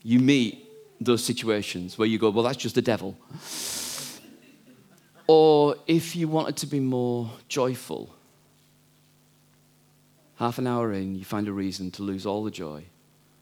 you 0.04 0.20
meet 0.20 0.68
those 1.00 1.24
situations 1.24 1.98
where 1.98 2.08
you 2.08 2.20
go, 2.20 2.30
Well, 2.30 2.44
that's 2.44 2.58
just 2.58 2.76
the 2.76 2.82
devil. 2.82 3.18
Or 5.28 5.76
if 5.88 6.16
you 6.16 6.28
wanted 6.28 6.58
to 6.58 6.68
be 6.68 6.80
more 6.80 7.32
joyful, 7.48 8.14
half 10.36 10.58
an 10.58 10.68
hour 10.68 10.92
in, 10.92 11.16
you 11.16 11.24
find 11.24 11.48
a 11.48 11.54
reason 11.54 11.92
to 11.92 12.04
lose 12.04 12.26
all 12.26 12.44
the 12.44 12.52
joy. 12.52 12.84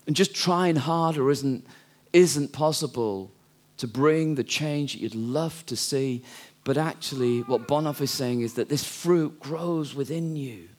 And 0.05 0.15
just 0.15 0.35
trying 0.35 0.75
harder 0.75 1.29
isn't, 1.31 1.65
isn't 2.13 2.53
possible 2.53 3.31
to 3.77 3.87
bring 3.87 4.35
the 4.35 4.43
change 4.43 4.93
that 4.93 4.99
you'd 4.99 5.15
love 5.15 5.65
to 5.65 5.75
see. 5.75 6.23
But 6.63 6.77
actually, 6.77 7.39
what 7.41 7.67
Bonhoeffer 7.67 8.01
is 8.01 8.11
saying 8.11 8.41
is 8.41 8.53
that 8.55 8.69
this 8.69 8.83
fruit 8.83 9.39
grows 9.39 9.95
within 9.95 10.35
you. 10.35 10.69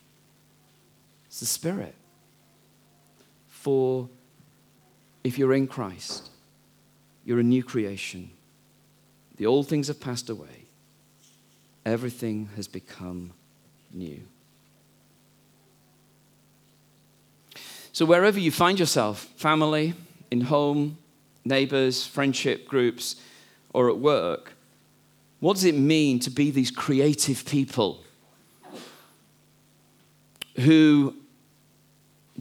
It's 1.27 1.41
the 1.41 1.47
Spirit. 1.47 1.97
For 3.49 4.09
if 5.25 5.39
you're 5.39 5.55
in 5.55 5.67
Christ, 5.67 6.31
you're 7.25 7.41
a 7.41 7.45
new 7.45 7.65
creation. 7.65 8.31
The 9.37 9.47
old 9.47 9.67
things 9.67 9.89
have 9.89 10.01
passed 10.01 10.31
away 10.31 10.62
everything 11.85 12.49
has 12.57 12.69
become 12.69 13.33
new. 13.93 14.21
So, 17.93 18.07
wherever 18.07 18.39
you 18.41 18.51
find 18.51 18.79
yourself, 18.79 19.25
family, 19.37 19.95
in 20.31 20.43
home, 20.43 20.97
neighbors, 21.45 22.07
friendship 22.07 22.67
groups, 22.67 23.17
or 23.75 23.91
at 23.91 23.99
work, 23.99 24.55
what 25.41 25.55
does 25.55 25.65
it 25.65 25.75
mean 25.75 26.19
to 26.21 26.31
be 26.31 26.51
these 26.51 26.71
creative 26.71 27.45
people 27.45 28.03
who 30.57 31.15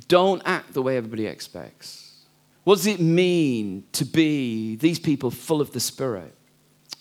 don't 0.07 0.41
act 0.45 0.73
the 0.73 0.81
way 0.81 0.97
everybody 0.97 1.25
expects? 1.25 2.23
What 2.63 2.75
does 2.75 2.87
it 2.87 2.99
mean 2.99 3.83
to 3.93 4.05
be 4.05 4.75
these 4.75 4.99
people 4.99 5.31
full 5.31 5.61
of 5.61 5.73
the 5.73 5.79
Spirit? 5.79 6.33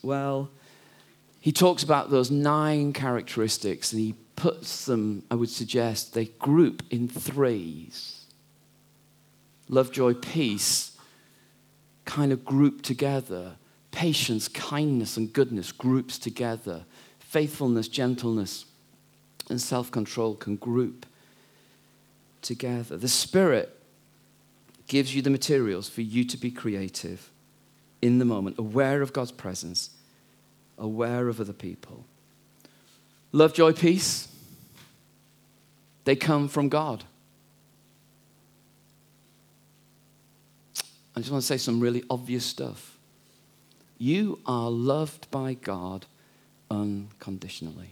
Well, 0.02 0.50
he 1.40 1.52
talks 1.52 1.82
about 1.82 2.10
those 2.10 2.30
nine 2.30 2.92
characteristics 2.92 3.92
and 3.92 4.00
he 4.00 4.14
puts 4.36 4.84
them, 4.84 5.24
I 5.30 5.34
would 5.34 5.50
suggest, 5.50 6.12
they 6.12 6.26
group 6.26 6.82
in 6.90 7.08
threes. 7.08 8.26
Love, 9.68 9.90
joy, 9.90 10.14
peace 10.14 10.96
kind 12.04 12.32
of 12.32 12.44
group 12.44 12.82
together. 12.82 13.56
Patience, 13.90 14.48
kindness, 14.48 15.16
and 15.16 15.32
goodness 15.32 15.72
groups 15.72 16.18
together. 16.18 16.84
Faithfulness, 17.18 17.88
gentleness, 17.88 18.66
and 19.48 19.60
self 19.60 19.90
control 19.90 20.34
can 20.34 20.56
group 20.56 21.06
together. 22.42 22.96
The 22.96 23.08
Spirit 23.08 23.76
gives 24.88 25.14
you 25.14 25.22
the 25.22 25.30
materials 25.30 25.88
for 25.88 26.02
you 26.02 26.24
to 26.24 26.36
be 26.36 26.50
creative 26.50 27.30
in 28.02 28.18
the 28.18 28.24
moment, 28.24 28.58
aware 28.58 29.02
of 29.02 29.12
God's 29.12 29.32
presence 29.32 29.90
aware 30.80 31.28
of 31.28 31.40
other 31.40 31.52
people. 31.52 32.04
Love, 33.32 33.54
joy, 33.54 33.72
peace, 33.72 34.26
they 36.04 36.16
come 36.16 36.48
from 36.48 36.68
God. 36.68 37.04
I 41.14 41.20
just 41.20 41.30
want 41.30 41.42
to 41.42 41.46
say 41.46 41.58
some 41.58 41.80
really 41.80 42.02
obvious 42.08 42.44
stuff. 42.44 42.96
You 43.98 44.40
are 44.46 44.70
loved 44.70 45.30
by 45.30 45.54
God 45.54 46.06
unconditionally. 46.70 47.90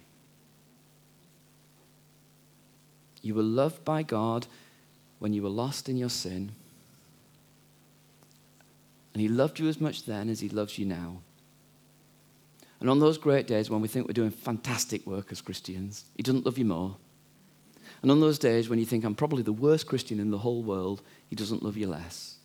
You 3.23 3.35
were 3.35 3.43
loved 3.43 3.85
by 3.85 4.03
God 4.03 4.47
when 5.19 5.33
you 5.33 5.43
were 5.43 5.49
lost 5.49 5.89
in 5.89 5.97
your 5.97 6.09
sin. 6.09 6.53
And 9.13 9.21
He 9.21 9.29
loved 9.29 9.59
you 9.59 9.69
as 9.69 9.81
much 9.81 10.05
then 10.05 10.29
as 10.31 10.41
He 10.41 10.49
loves 10.49 10.79
you 10.79 10.87
now. 10.87 11.19
And 12.81 12.89
on 12.89 13.01
those 13.01 13.19
great 13.19 13.47
days 13.47 13.71
when 13.71 13.81
we 13.81 13.89
think 13.89 14.07
we're 14.07 14.13
doing 14.13 14.31
fantastic 14.31 15.07
work 15.07 15.33
as 15.33 15.41
Christians, 15.41 16.05
He 16.17 16.23
doesn't 16.23 16.47
love 16.47 16.59
you 16.59 16.65
more. 16.65 16.97
And 18.03 18.11
on 18.11 18.21
those 18.21 18.39
days 18.39 18.69
when 18.69 18.79
you 18.79 18.85
think 18.85 19.05
I'm 19.05 19.15
probably 19.15 19.43
the 19.43 19.53
worst 19.53 19.87
Christian 19.87 20.21
in 20.21 20.31
the 20.31 20.39
whole 20.39 20.63
world, 20.63 21.03
He 21.29 21.37
doesn't 21.37 21.63
love 21.63 21.77
you 21.77 21.89
less. 21.89 22.37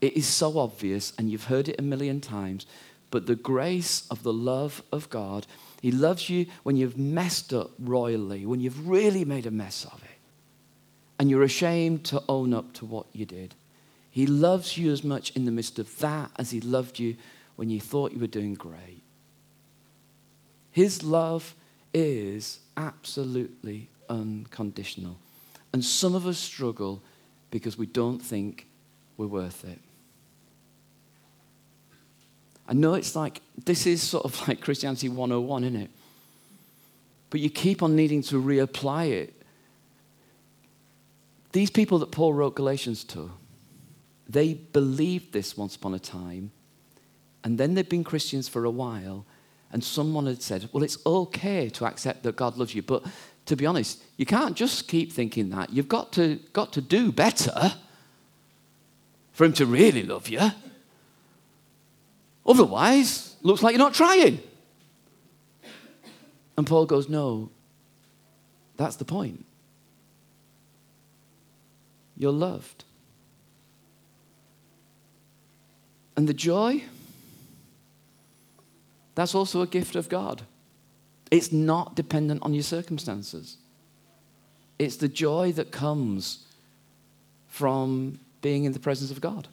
It 0.00 0.16
is 0.16 0.26
so 0.26 0.58
obvious, 0.58 1.12
and 1.18 1.30
you've 1.30 1.44
heard 1.44 1.68
it 1.68 1.78
a 1.78 1.82
million 1.82 2.20
times, 2.20 2.66
but 3.10 3.26
the 3.26 3.34
grace 3.34 4.06
of 4.10 4.22
the 4.22 4.32
love 4.32 4.82
of 4.92 5.10
God, 5.10 5.46
He 5.82 5.90
loves 5.90 6.30
you 6.30 6.46
when 6.62 6.76
you've 6.76 6.96
messed 6.96 7.52
up 7.52 7.72
royally, 7.78 8.46
when 8.46 8.60
you've 8.60 8.88
really 8.88 9.24
made 9.24 9.46
a 9.46 9.50
mess 9.50 9.84
of 9.84 10.02
it, 10.02 10.18
and 11.18 11.28
you're 11.28 11.42
ashamed 11.42 12.04
to 12.04 12.22
own 12.28 12.54
up 12.54 12.72
to 12.74 12.86
what 12.86 13.06
you 13.12 13.26
did. 13.26 13.54
He 14.10 14.26
loves 14.26 14.78
you 14.78 14.92
as 14.92 15.04
much 15.04 15.30
in 15.32 15.44
the 15.44 15.50
midst 15.50 15.78
of 15.78 15.98
that 15.98 16.30
as 16.36 16.52
He 16.52 16.60
loved 16.60 16.98
you 16.98 17.16
when 17.56 17.68
you 17.68 17.80
thought 17.80 18.12
you 18.12 18.20
were 18.20 18.26
doing 18.26 18.54
great. 18.54 19.02
His 20.78 21.02
love 21.02 21.56
is 21.92 22.60
absolutely 22.76 23.88
unconditional. 24.08 25.18
And 25.72 25.84
some 25.84 26.14
of 26.14 26.24
us 26.24 26.38
struggle 26.38 27.02
because 27.50 27.76
we 27.76 27.86
don't 27.86 28.20
think 28.20 28.68
we're 29.16 29.26
worth 29.26 29.64
it. 29.64 29.80
I 32.68 32.74
know 32.74 32.94
it's 32.94 33.16
like, 33.16 33.40
this 33.64 33.88
is 33.88 34.00
sort 34.04 34.24
of 34.24 34.40
like 34.48 34.60
Christianity 34.60 35.08
101, 35.08 35.64
isn't 35.64 35.80
it? 35.80 35.90
But 37.30 37.40
you 37.40 37.50
keep 37.50 37.82
on 37.82 37.96
needing 37.96 38.22
to 38.22 38.40
reapply 38.40 39.10
it. 39.10 39.34
These 41.50 41.70
people 41.70 41.98
that 41.98 42.12
Paul 42.12 42.34
wrote 42.34 42.54
Galatians 42.54 43.02
to, 43.02 43.32
they 44.28 44.54
believed 44.54 45.32
this 45.32 45.56
once 45.56 45.74
upon 45.74 45.94
a 45.94 45.98
time, 45.98 46.52
and 47.42 47.58
then 47.58 47.74
they've 47.74 47.88
been 47.88 48.04
Christians 48.04 48.48
for 48.48 48.64
a 48.64 48.70
while, 48.70 49.26
and 49.72 49.82
someone 49.84 50.26
had 50.26 50.42
said, 50.42 50.68
Well, 50.72 50.82
it's 50.82 50.98
okay 51.04 51.68
to 51.70 51.86
accept 51.86 52.22
that 52.22 52.36
God 52.36 52.56
loves 52.56 52.74
you, 52.74 52.82
but 52.82 53.04
to 53.46 53.56
be 53.56 53.66
honest, 53.66 54.02
you 54.16 54.26
can't 54.26 54.56
just 54.56 54.88
keep 54.88 55.12
thinking 55.12 55.50
that. 55.50 55.72
You've 55.72 55.88
got 55.88 56.12
to, 56.14 56.40
got 56.52 56.72
to 56.74 56.80
do 56.80 57.12
better 57.12 57.74
for 59.32 59.44
Him 59.44 59.52
to 59.54 59.66
really 59.66 60.02
love 60.02 60.28
you. 60.28 60.40
Otherwise, 62.46 63.36
looks 63.42 63.62
like 63.62 63.72
you're 63.72 63.78
not 63.78 63.94
trying. 63.94 64.40
And 66.56 66.66
Paul 66.66 66.86
goes, 66.86 67.08
No, 67.08 67.50
that's 68.76 68.96
the 68.96 69.04
point. 69.04 69.44
You're 72.16 72.32
loved. 72.32 72.84
And 76.16 76.28
the 76.28 76.34
joy, 76.34 76.82
that's 79.18 79.34
also 79.34 79.62
a 79.62 79.66
gift 79.66 79.96
of 79.96 80.08
God. 80.08 80.42
It's 81.30 81.52
not 81.52 81.94
dependent 81.94 82.42
on 82.42 82.54
your 82.54 82.62
circumstances. 82.62 83.56
It's 84.78 84.96
the 84.96 85.08
joy 85.08 85.52
that 85.52 85.72
comes 85.72 86.46
from 87.48 88.20
being 88.40 88.64
in 88.64 88.72
the 88.72 88.78
presence 88.78 89.10
of 89.10 89.20
God. 89.20 89.48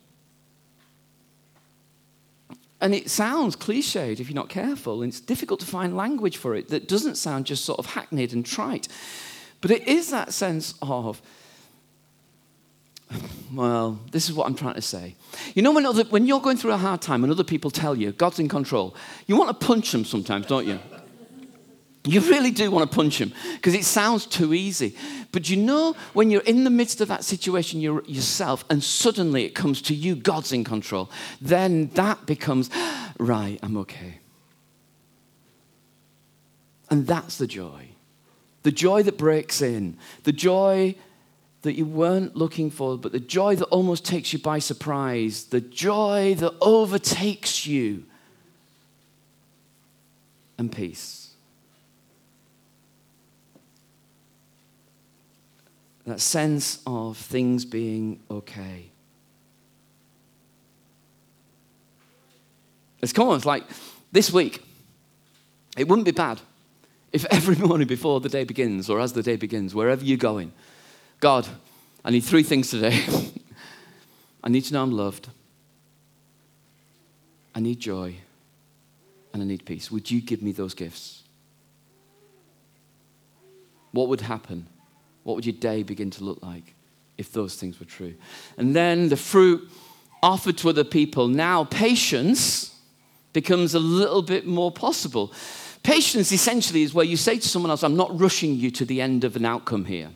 And 2.80 2.94
it 2.94 3.10
sounds 3.10 3.56
cliched 3.56 4.20
if 4.20 4.30
you're 4.30 4.36
not 4.36 4.50
careful, 4.50 5.02
and 5.02 5.10
it's 5.10 5.20
difficult 5.20 5.60
to 5.62 5.66
find 5.66 5.98
language 5.98 6.38
for 6.38 6.56
it 6.56 6.68
that 6.70 6.88
doesn't 6.88 7.16
sound 7.16 7.46
just 7.46 7.66
sort 7.66 7.80
of 7.80 7.88
hackneyed 7.88 8.34
and 8.34 8.46
trite. 8.46 8.88
But 9.62 9.72
it 9.72 9.88
is 9.88 10.12
that 10.12 10.34
sense 10.34 10.76
of 10.82 11.22
well, 13.54 14.00
this 14.12 14.30
is 14.30 14.36
what 14.36 14.48
I'm 14.48 14.56
trying 14.56 14.76
to 14.76 14.82
say. 14.82 15.16
You 15.54 15.62
know, 15.62 15.72
when, 15.72 15.86
other, 15.86 16.04
when 16.06 16.26
you're 16.26 16.42
going 16.42 16.58
through 16.58 16.72
a 16.72 16.78
hard 16.78 17.02
time 17.02 17.24
and 17.24 17.32
other 17.32 17.44
people 17.44 17.72
tell 17.72 17.96
you 17.96 18.12
God's 18.12 18.40
in 18.40 18.50
control, 18.50 18.96
you 19.28 19.38
want 19.38 19.58
to 19.60 19.66
punch 19.66 19.92
them 19.92 20.06
sometimes, 20.06 20.48
don't 20.48 20.68
you? 20.68 20.80
You 22.08 22.22
really 22.22 22.52
do 22.52 22.70
want 22.70 22.90
to 22.90 22.96
punch 22.96 23.20
him 23.20 23.34
because 23.56 23.74
it 23.74 23.84
sounds 23.84 24.28
too 24.28 24.54
easy. 24.54 24.96
But 25.32 25.50
you 25.50 25.58
know, 25.58 25.96
when 26.14 26.30
you're 26.30 26.42
in 26.42 26.64
the 26.64 26.70
midst 26.70 27.02
of 27.02 27.08
that 27.08 27.24
situation 27.24 27.82
yourself 27.82 28.64
and 28.70 28.84
suddenly 28.84 29.44
it 29.46 29.56
comes 29.56 29.82
to 29.84 29.96
you, 29.96 30.16
God's 30.16 30.52
in 30.52 30.64
control, 30.64 31.10
then 31.42 31.90
that 31.96 32.26
becomes, 32.28 32.70
right, 33.20 33.60
I'm 33.64 33.78
okay. 33.78 34.20
And 36.92 37.08
that's 37.08 37.38
the 37.38 37.48
joy. 37.48 37.90
The 38.62 38.72
joy 38.72 39.04
that 39.04 39.18
breaks 39.18 39.62
in, 39.62 39.98
the 40.24 40.32
joy 40.32 40.96
that 41.66 41.74
you 41.74 41.86
weren't 41.86 42.36
looking 42.36 42.72
for, 42.72 42.98
but 42.98 43.12
the 43.12 43.20
joy 43.20 43.56
that 43.56 43.66
almost 43.66 44.06
takes 44.06 44.32
you 44.32 44.40
by 44.40 44.60
surprise, 44.60 45.46
the 45.46 45.62
joy 45.62 46.36
that 46.36 46.54
overtakes 46.62 47.68
you, 47.68 48.06
and 50.58 50.72
peace. 50.72 51.26
that 56.06 56.22
sense 56.22 56.80
of 56.86 57.18
things 57.18 57.66
being 57.66 58.20
okay. 58.30 58.86
It's 63.02 63.12
common. 63.12 63.38
It's 63.38 63.46
like 63.46 63.64
this 64.12 64.32
week, 64.32 64.64
it 65.78 65.88
wouldn't 65.88 66.06
be 66.06 66.12
bad 66.12 66.42
if 67.12 67.26
every 67.32 67.56
morning 67.56 67.88
before 67.88 68.20
the 68.20 68.30
day 68.30 68.44
begins 68.44 68.90
or 68.90 69.00
as 69.00 69.14
the 69.14 69.24
day 69.24 69.36
begins, 69.36 69.74
wherever 69.74 70.04
you're 70.04 70.18
going, 70.18 70.54
God, 71.26 71.48
I 72.04 72.12
need 72.12 72.24
three 72.24 72.44
things 72.44 72.70
today. 72.70 73.04
I 74.44 74.50
need 74.50 74.62
to 74.66 74.74
know 74.76 74.84
I'm 74.84 74.92
loved. 74.92 75.28
I 77.56 77.62
need 77.62 77.80
joy. 77.80 78.18
And 79.34 79.42
I 79.42 79.46
need 79.48 79.66
peace. 79.66 79.90
Would 79.90 80.12
you 80.12 80.22
give 80.22 80.44
me 80.44 80.52
those 80.52 80.76
gifts? 80.76 81.24
What 83.92 84.08
would 84.10 84.22
happen 84.22 84.68
what 85.24 85.36
would 85.36 85.48
your 85.48 85.56
day 85.56 85.82
begin 85.82 86.12
to 86.12 86.24
look 86.24 86.44
like 86.44 86.76
if 87.18 87.32
those 87.32 87.56
things 87.56 87.80
were 87.80 87.88
true? 87.88 88.14
And 88.56 88.76
then 88.76 89.10
the 89.10 89.18
fruit 89.18 89.68
offered 90.22 90.60
to 90.60 90.70
other 90.70 90.84
people. 90.84 91.28
Now, 91.28 91.64
patience 91.64 92.80
becomes 93.34 93.74
a 93.74 93.80
little 93.80 94.22
bit 94.22 94.46
more 94.46 94.72
possible. 94.72 95.34
Patience 95.82 96.32
essentially 96.32 96.84
is 96.84 96.94
where 96.94 97.04
you 97.04 97.18
say 97.18 97.40
to 97.40 97.48
someone 97.48 97.72
else, 97.72 97.82
I'm 97.82 97.98
not 97.98 98.20
rushing 98.20 98.54
you 98.54 98.70
to 98.70 98.86
the 98.86 99.02
end 99.02 99.24
of 99.24 99.36
an 99.36 99.44
outcome 99.44 99.86
here. 99.86 100.12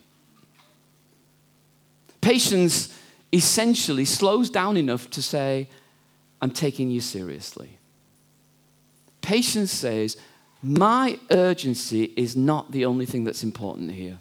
Patience 2.30 2.96
essentially 3.34 4.06
slows 4.06 4.52
down 4.52 4.78
enough 4.78 5.10
to 5.10 5.20
say, 5.20 5.68
I'm 6.40 6.52
taking 6.52 6.92
you 6.92 7.02
seriously. 7.02 7.80
Patience 9.20 9.72
says, 9.72 10.16
My 10.62 11.18
urgency 11.32 12.14
is 12.16 12.36
not 12.36 12.72
the 12.72 12.86
only 12.86 13.08
thing 13.08 13.24
that's 13.24 13.42
important 13.42 13.94
here. 13.94 14.20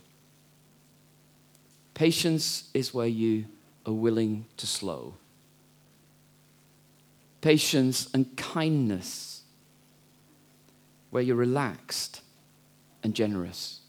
Patience 1.92 2.70
is 2.72 2.94
where 2.94 3.06
you 3.06 3.44
are 3.84 3.92
willing 3.92 4.46
to 4.56 4.66
slow. 4.66 5.12
Patience 7.42 8.08
and 8.14 8.34
kindness, 8.38 9.42
where 11.10 11.22
you're 11.22 11.36
relaxed 11.36 12.22
and 13.02 13.14
generous. 13.14 13.80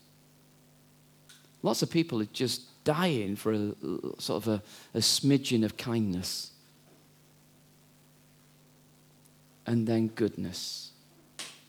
Lots 1.64 1.82
of 1.82 1.90
people 1.90 2.22
are 2.22 2.34
just 2.34 2.69
dying 2.90 3.36
for 3.36 3.54
a 3.54 3.76
sort 4.18 4.44
of 4.44 4.48
a, 4.48 4.64
a 4.96 5.00
smidgen 5.00 5.64
of 5.64 5.78
kindness. 5.78 6.50
And 9.68 9.86
then 9.86 10.08
goodness, 10.08 10.90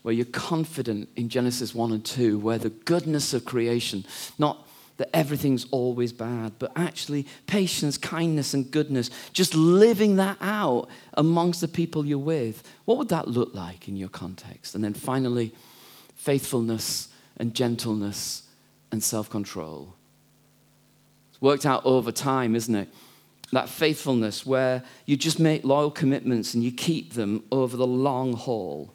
where 0.01 0.15
you're 0.15 0.25
confident 0.25 1.09
in 1.15 1.29
Genesis 1.29 1.75
1 1.75 1.91
and 1.91 2.03
2, 2.03 2.39
where 2.39 2.57
the 2.57 2.71
goodness 2.71 3.35
of 3.35 3.45
creation, 3.45 4.03
not 4.39 4.67
that 4.97 5.15
everything's 5.15 5.67
always 5.69 6.11
bad, 6.11 6.53
but 6.57 6.71
actually 6.75 7.27
patience, 7.45 7.99
kindness, 7.99 8.55
and 8.55 8.71
goodness, 8.71 9.11
just 9.31 9.53
living 9.53 10.15
that 10.15 10.37
out 10.41 10.89
amongst 11.13 11.61
the 11.61 11.67
people 11.67 12.03
you're 12.03 12.17
with. 12.17 12.67
What 12.85 12.97
would 12.97 13.09
that 13.09 13.27
look 13.27 13.53
like 13.53 13.87
in 13.87 13.95
your 13.95 14.09
context? 14.09 14.73
And 14.73 14.83
then 14.83 14.95
finally, 14.95 15.53
faithfulness 16.15 17.09
and 17.37 17.53
gentleness 17.53 18.41
and 18.91 19.03
self 19.03 19.29
control. 19.29 19.93
Worked 21.41 21.65
out 21.65 21.85
over 21.85 22.11
time, 22.11 22.55
isn't 22.55 22.73
it? 22.73 22.87
That 23.51 23.67
faithfulness 23.67 24.45
where 24.45 24.83
you 25.05 25.17
just 25.17 25.39
make 25.39 25.65
loyal 25.65 25.91
commitments 25.91 26.53
and 26.53 26.63
you 26.63 26.71
keep 26.71 27.13
them 27.13 27.43
over 27.51 27.75
the 27.75 27.85
long 27.87 28.33
haul, 28.33 28.93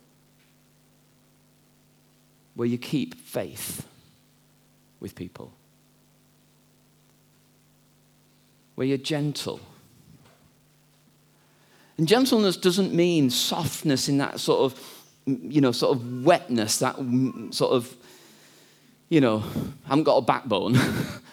where 2.55 2.67
you 2.67 2.79
keep 2.79 3.15
faith 3.17 3.87
with 4.99 5.15
people. 5.15 5.53
where 8.77 8.87
you're 8.87 8.99
gentle. 8.99 9.59
And 11.99 12.07
gentleness 12.07 12.57
doesn't 12.57 12.95
mean 12.95 13.31
softness 13.31 14.09
in 14.09 14.19
that 14.19 14.39
sort 14.39 14.61
of, 14.61 15.03
you 15.27 15.61
know, 15.61 15.73
sort 15.73 15.97
of 15.97 16.25
wetness, 16.25 16.79
that 16.79 16.97
sort 17.51 17.73
of, 17.73 17.97
you 19.09 19.21
know, 19.21 19.43
I 19.87 19.89
haven't 19.89 20.05
got 20.05 20.19
a 20.19 20.23
backbone. 20.23 20.79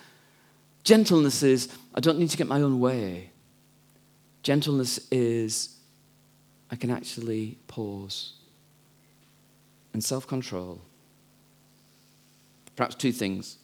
Gentleness 0.84 1.44
is, 1.44 1.70
I 1.96 2.00
don't 2.00 2.20
need 2.20 2.30
to 2.30 2.38
get 2.38 2.48
my 2.48 2.62
own 2.62 2.80
way. 2.80 3.32
Gentleness 4.42 5.00
is, 5.12 5.78
I 6.70 6.76
can 6.76 6.90
actually 6.90 7.58
pause. 7.68 8.34
And 9.94 10.04
self 10.04 10.28
control. 10.28 10.82
Perhaps 12.76 12.96
two 12.96 13.12
things. 13.12 13.58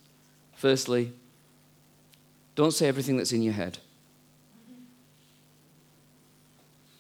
Firstly, 0.55 1.12
don't 2.55 2.71
say 2.71 2.88
everything 2.88 3.17
that's 3.17 3.32
in 3.32 3.41
your 3.41 3.53
head. 3.53 3.79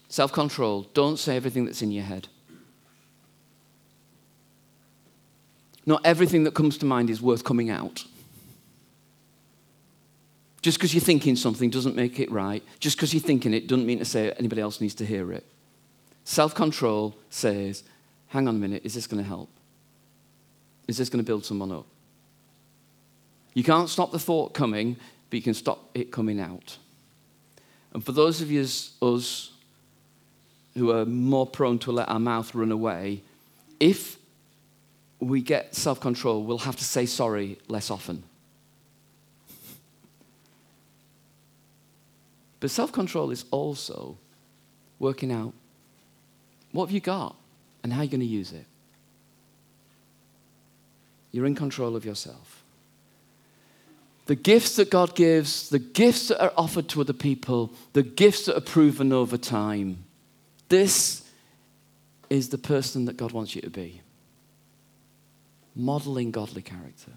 Self 0.09 0.33
control. 0.33 0.87
Don't 0.93 1.19
say 1.19 1.35
everything 1.35 1.65
that's 1.65 1.81
in 1.81 1.91
your 1.91 2.03
head. 2.03 2.27
Not 5.85 6.01
everything 6.05 6.43
that 6.43 6.53
comes 6.53 6.77
to 6.79 6.85
mind 6.85 7.09
is 7.09 7.21
worth 7.21 7.43
coming 7.43 7.69
out. 7.69 8.03
Just 10.61 10.77
because 10.77 10.93
you're 10.93 11.01
thinking 11.01 11.35
something 11.35 11.69
doesn't 11.69 11.95
make 11.95 12.19
it 12.19 12.31
right. 12.31 12.63
Just 12.79 12.97
because 12.97 13.13
you're 13.13 13.21
thinking 13.21 13.53
it 13.53 13.67
doesn't 13.67 13.85
mean 13.85 13.99
to 13.99 14.05
say 14.05 14.31
anybody 14.31 14.61
else 14.61 14.81
needs 14.81 14.95
to 14.95 15.05
hear 15.05 15.31
it. 15.31 15.45
Self 16.25 16.53
control 16.53 17.15
says, 17.29 17.83
hang 18.27 18.47
on 18.47 18.55
a 18.55 18.59
minute, 18.59 18.81
is 18.83 18.93
this 18.93 19.07
going 19.07 19.23
to 19.23 19.27
help? 19.27 19.49
Is 20.87 20.97
this 20.97 21.09
going 21.09 21.23
to 21.23 21.27
build 21.27 21.45
someone 21.45 21.71
up? 21.71 21.85
You 23.53 23.63
can't 23.63 23.89
stop 23.89 24.11
the 24.11 24.19
thought 24.19 24.53
coming 24.53 24.97
but 25.29 25.37
you 25.37 25.43
can 25.43 25.53
stop 25.53 25.89
it 25.93 26.11
coming 26.11 26.39
out. 26.39 26.77
And 27.93 28.03
for 28.03 28.11
those 28.11 28.41
of 28.41 28.51
you, 28.51 28.61
us 28.61 29.51
who 30.75 30.91
are 30.91 31.05
more 31.05 31.47
prone 31.47 31.79
to 31.79 31.91
let 31.91 32.09
our 32.09 32.19
mouth 32.19 32.53
run 32.53 32.71
away, 32.71 33.21
if 33.79 34.17
we 35.19 35.41
get 35.41 35.75
self 35.75 35.99
control, 35.99 36.43
we'll 36.43 36.59
have 36.59 36.75
to 36.77 36.83
say 36.83 37.05
sorry 37.05 37.57
less 37.67 37.89
often. 37.89 38.23
But 42.59 42.71
self 42.71 42.91
control 42.91 43.31
is 43.31 43.45
also 43.51 44.17
working 44.99 45.31
out 45.31 45.53
what 46.71 46.85
have 46.87 46.91
you 46.91 46.99
got 46.99 47.35
and 47.83 47.93
how 47.93 48.01
you're 48.01 48.05
you 48.05 48.09
going 48.09 48.19
to 48.19 48.25
use 48.25 48.51
it. 48.51 48.65
You're 51.31 51.45
in 51.45 51.55
control 51.55 51.95
of 51.95 52.05
yourself 52.05 52.59
the 54.29 54.35
gifts 54.35 54.75
that 54.75 54.91
God 54.91 55.15
gives, 55.15 55.69
the 55.69 55.79
gifts 55.79 56.27
that 56.27 56.39
are 56.39 56.53
offered 56.55 56.87
to 56.89 57.01
other 57.01 57.13
people, 57.13 57.73
the 57.93 58.03
gifts 58.03 58.45
that 58.45 58.55
are 58.55 58.61
proven 58.61 59.11
over 59.11 59.39
time. 59.39 60.05
This 60.67 61.27
is 62.29 62.49
the 62.49 62.59
person 62.59 63.05
that 63.05 63.17
God 63.17 63.31
wants 63.31 63.55
you 63.55 63.63
to 63.63 63.71
be. 63.71 64.01
Modeling 65.75 66.29
godly 66.29 66.61
character. 66.61 67.13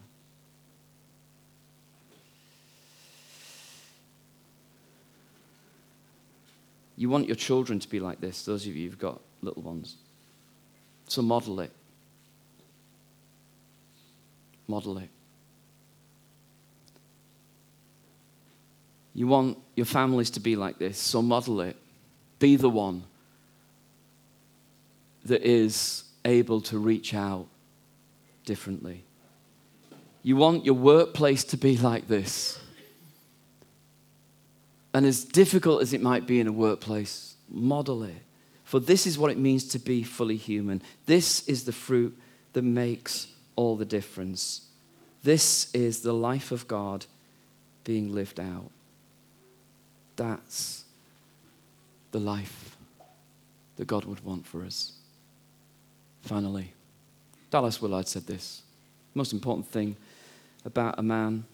You 6.96 7.08
want 7.08 7.26
your 7.26 7.36
children 7.36 7.78
to 7.80 7.88
be 7.88 8.00
like 8.00 8.20
this, 8.20 8.44
those 8.44 8.66
of 8.66 8.76
you 8.76 8.88
who've 8.88 8.98
got 8.98 9.20
little 9.40 9.62
ones. 9.62 9.96
So 11.08 11.22
model 11.22 11.60
it. 11.60 11.72
Model 14.68 14.98
it. 14.98 15.08
You 19.14 19.26
want 19.26 19.58
your 19.76 19.86
families 19.86 20.30
to 20.30 20.40
be 20.40 20.56
like 20.56 20.78
this, 20.78 20.98
so 20.98 21.20
model 21.20 21.60
it. 21.60 21.76
Be 22.38 22.56
the 22.56 22.70
one 22.70 23.04
that 25.24 25.42
is 25.42 26.04
able 26.24 26.60
to 26.62 26.78
reach 26.78 27.14
out 27.14 27.46
differently. 28.44 29.04
You 30.22 30.36
want 30.36 30.64
your 30.64 30.74
workplace 30.74 31.44
to 31.44 31.56
be 31.56 31.76
like 31.76 32.08
this. 32.08 32.58
And 34.94 35.06
as 35.06 35.24
difficult 35.24 35.82
as 35.82 35.92
it 35.92 36.02
might 36.02 36.26
be 36.26 36.40
in 36.40 36.46
a 36.46 36.52
workplace, 36.52 37.34
model 37.48 38.02
it. 38.02 38.22
For 38.64 38.80
this 38.80 39.06
is 39.06 39.18
what 39.18 39.30
it 39.30 39.38
means 39.38 39.64
to 39.68 39.78
be 39.78 40.02
fully 40.02 40.36
human. 40.36 40.82
This 41.06 41.46
is 41.48 41.64
the 41.64 41.72
fruit 41.72 42.18
that 42.52 42.62
makes 42.62 43.28
all 43.56 43.76
the 43.76 43.84
difference. 43.84 44.68
This 45.22 45.72
is 45.74 46.00
the 46.00 46.12
life 46.12 46.52
of 46.52 46.68
God 46.68 47.06
being 47.84 48.14
lived 48.14 48.40
out. 48.40 48.70
That's 50.16 50.84
the 52.10 52.20
life 52.20 52.76
that 53.76 53.86
God 53.86 54.04
would 54.04 54.24
want 54.24 54.46
for 54.46 54.64
us. 54.64 54.92
Finally, 56.22 56.72
Dallas 57.50 57.80
Willard 57.80 58.06
said 58.06 58.26
this 58.26 58.62
most 59.14 59.32
important 59.32 59.66
thing 59.66 59.96
about 60.64 60.98
a 60.98 61.02
man 61.02 61.44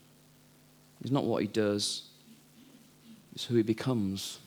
is 1.03 1.11
not 1.11 1.25
what 1.25 1.43
he 1.43 1.49
does, 1.49 2.08
it's 3.39 3.45
who 3.45 3.55
he 3.55 3.63
becomes. 3.63 4.41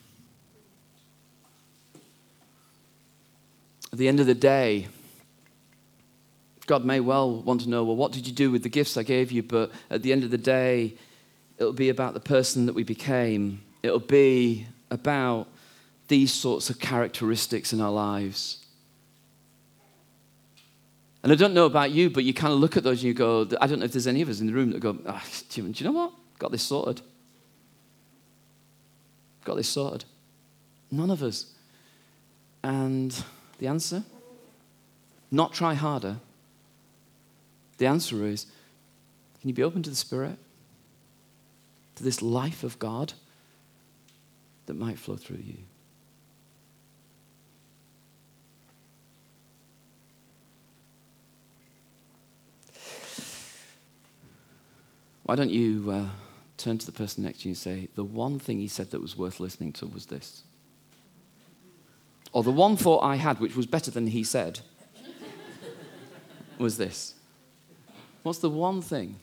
At 3.93 3.99
the 3.99 4.09
end 4.09 4.19
of 4.19 4.25
the 4.25 4.33
day, 4.33 4.89
God 6.65 6.83
may 6.83 6.99
well 6.99 7.41
want 7.41 7.61
to 7.61 7.69
know, 7.69 7.85
well, 7.85 7.95
what 7.95 8.11
did 8.11 8.27
you 8.27 8.33
do 8.33 8.51
with 8.51 8.63
the 8.63 8.69
gifts 8.69 8.97
I 8.97 9.03
gave 9.03 9.31
you? 9.31 9.43
But 9.43 9.71
at 9.89 10.01
the 10.01 10.11
end 10.11 10.25
of 10.25 10.29
the 10.29 10.37
day, 10.37 10.95
it'll 11.57 11.71
be 11.71 11.87
about 11.87 12.15
the 12.15 12.19
person 12.19 12.65
that 12.65 12.73
we 12.73 12.83
became. 12.83 13.61
It'll 13.81 13.99
be 13.99 14.67
about 14.89 15.47
these 16.09 16.33
sorts 16.33 16.69
of 16.69 16.77
characteristics 16.77 17.71
in 17.71 17.79
our 17.79 17.91
lives. 17.91 18.57
And 21.23 21.31
I 21.31 21.35
don't 21.35 21.53
know 21.53 21.65
about 21.65 21.91
you, 21.91 22.09
but 22.09 22.25
you 22.25 22.33
kind 22.33 22.51
of 22.51 22.59
look 22.59 22.75
at 22.75 22.83
those 22.83 22.97
and 22.97 23.03
you 23.03 23.13
go, 23.13 23.47
I 23.61 23.67
don't 23.67 23.79
know 23.79 23.85
if 23.85 23.93
there's 23.93 24.05
any 24.05 24.21
of 24.21 24.27
us 24.27 24.41
in 24.41 24.47
the 24.47 24.53
room 24.53 24.71
that 24.71 24.81
go, 24.81 24.97
oh, 25.05 25.23
do 25.49 25.61
you 25.61 25.85
know 25.85 25.93
what? 25.93 26.11
Got 26.39 26.51
this 26.51 26.63
sorted. 26.63 27.01
Got 29.43 29.55
this 29.55 29.69
sorted. 29.69 30.05
None 30.91 31.09
of 31.09 31.23
us. 31.23 31.45
And 32.63 33.23
the 33.57 33.67
answer? 33.67 34.03
Not 35.31 35.53
try 35.53 35.73
harder. 35.73 36.17
The 37.77 37.87
answer 37.87 38.25
is 38.25 38.45
can 39.39 39.49
you 39.49 39.55
be 39.55 39.63
open 39.63 39.81
to 39.83 39.89
the 39.89 39.95
Spirit? 39.95 40.37
To 41.95 42.03
this 42.03 42.21
life 42.21 42.63
of 42.63 42.77
God 42.77 43.13
that 44.67 44.75
might 44.75 44.99
flow 44.99 45.15
through 45.15 45.41
you? 45.43 45.57
Why 55.23 55.35
don't 55.35 55.49
you 55.49 55.89
uh, 55.89 56.05
turn 56.61 56.77
to 56.77 56.85
the 56.85 56.91
person 56.91 57.23
next 57.23 57.41
to 57.41 57.49
you 57.49 57.51
and 57.51 57.57
say, 57.57 57.87
The 57.95 58.03
one 58.03 58.39
thing 58.39 58.59
he 58.59 58.67
said 58.67 58.91
that 58.91 59.01
was 59.01 59.17
worth 59.17 59.39
listening 59.39 59.73
to 59.73 59.87
was 59.87 60.05
this? 60.07 60.43
Or 62.33 62.43
the 62.43 62.51
one 62.51 62.77
thought 62.77 63.03
I 63.03 63.15
had, 63.15 63.39
which 63.39 63.55
was 63.55 63.65
better 63.65 63.91
than 63.91 64.07
he 64.07 64.23
said, 64.23 64.61
was 66.57 66.77
this. 66.77 67.15
What's 68.23 68.39
the 68.39 68.49
one 68.49 68.81
thing 68.81 69.15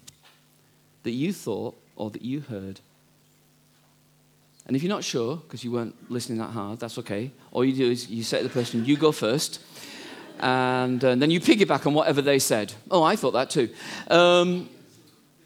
that 1.04 1.12
you 1.12 1.32
thought 1.32 1.80
or 1.96 2.10
that 2.10 2.22
you 2.22 2.40
heard? 2.40 2.80
And 4.66 4.76
if 4.76 4.82
you're 4.82 4.90
not 4.90 5.04
sure, 5.04 5.36
because 5.36 5.64
you 5.64 5.72
weren't 5.72 6.10
listening 6.10 6.38
that 6.38 6.50
hard, 6.50 6.80
that's 6.80 6.98
okay. 6.98 7.30
All 7.52 7.64
you 7.64 7.72
do 7.72 7.90
is 7.90 8.10
you 8.10 8.22
say 8.22 8.38
to 8.38 8.44
the 8.44 8.50
person, 8.50 8.84
You 8.84 8.96
go 8.96 9.12
first. 9.12 9.60
And, 10.40 11.02
uh, 11.02 11.14
then 11.16 11.30
you 11.30 11.40
piggyback 11.40 11.86
on 11.86 11.94
whatever 11.94 12.22
they 12.22 12.38
said. 12.38 12.72
Oh, 12.90 13.02
I 13.02 13.16
thought 13.16 13.32
that 13.32 13.50
too. 13.50 13.70
Um, 14.08 14.68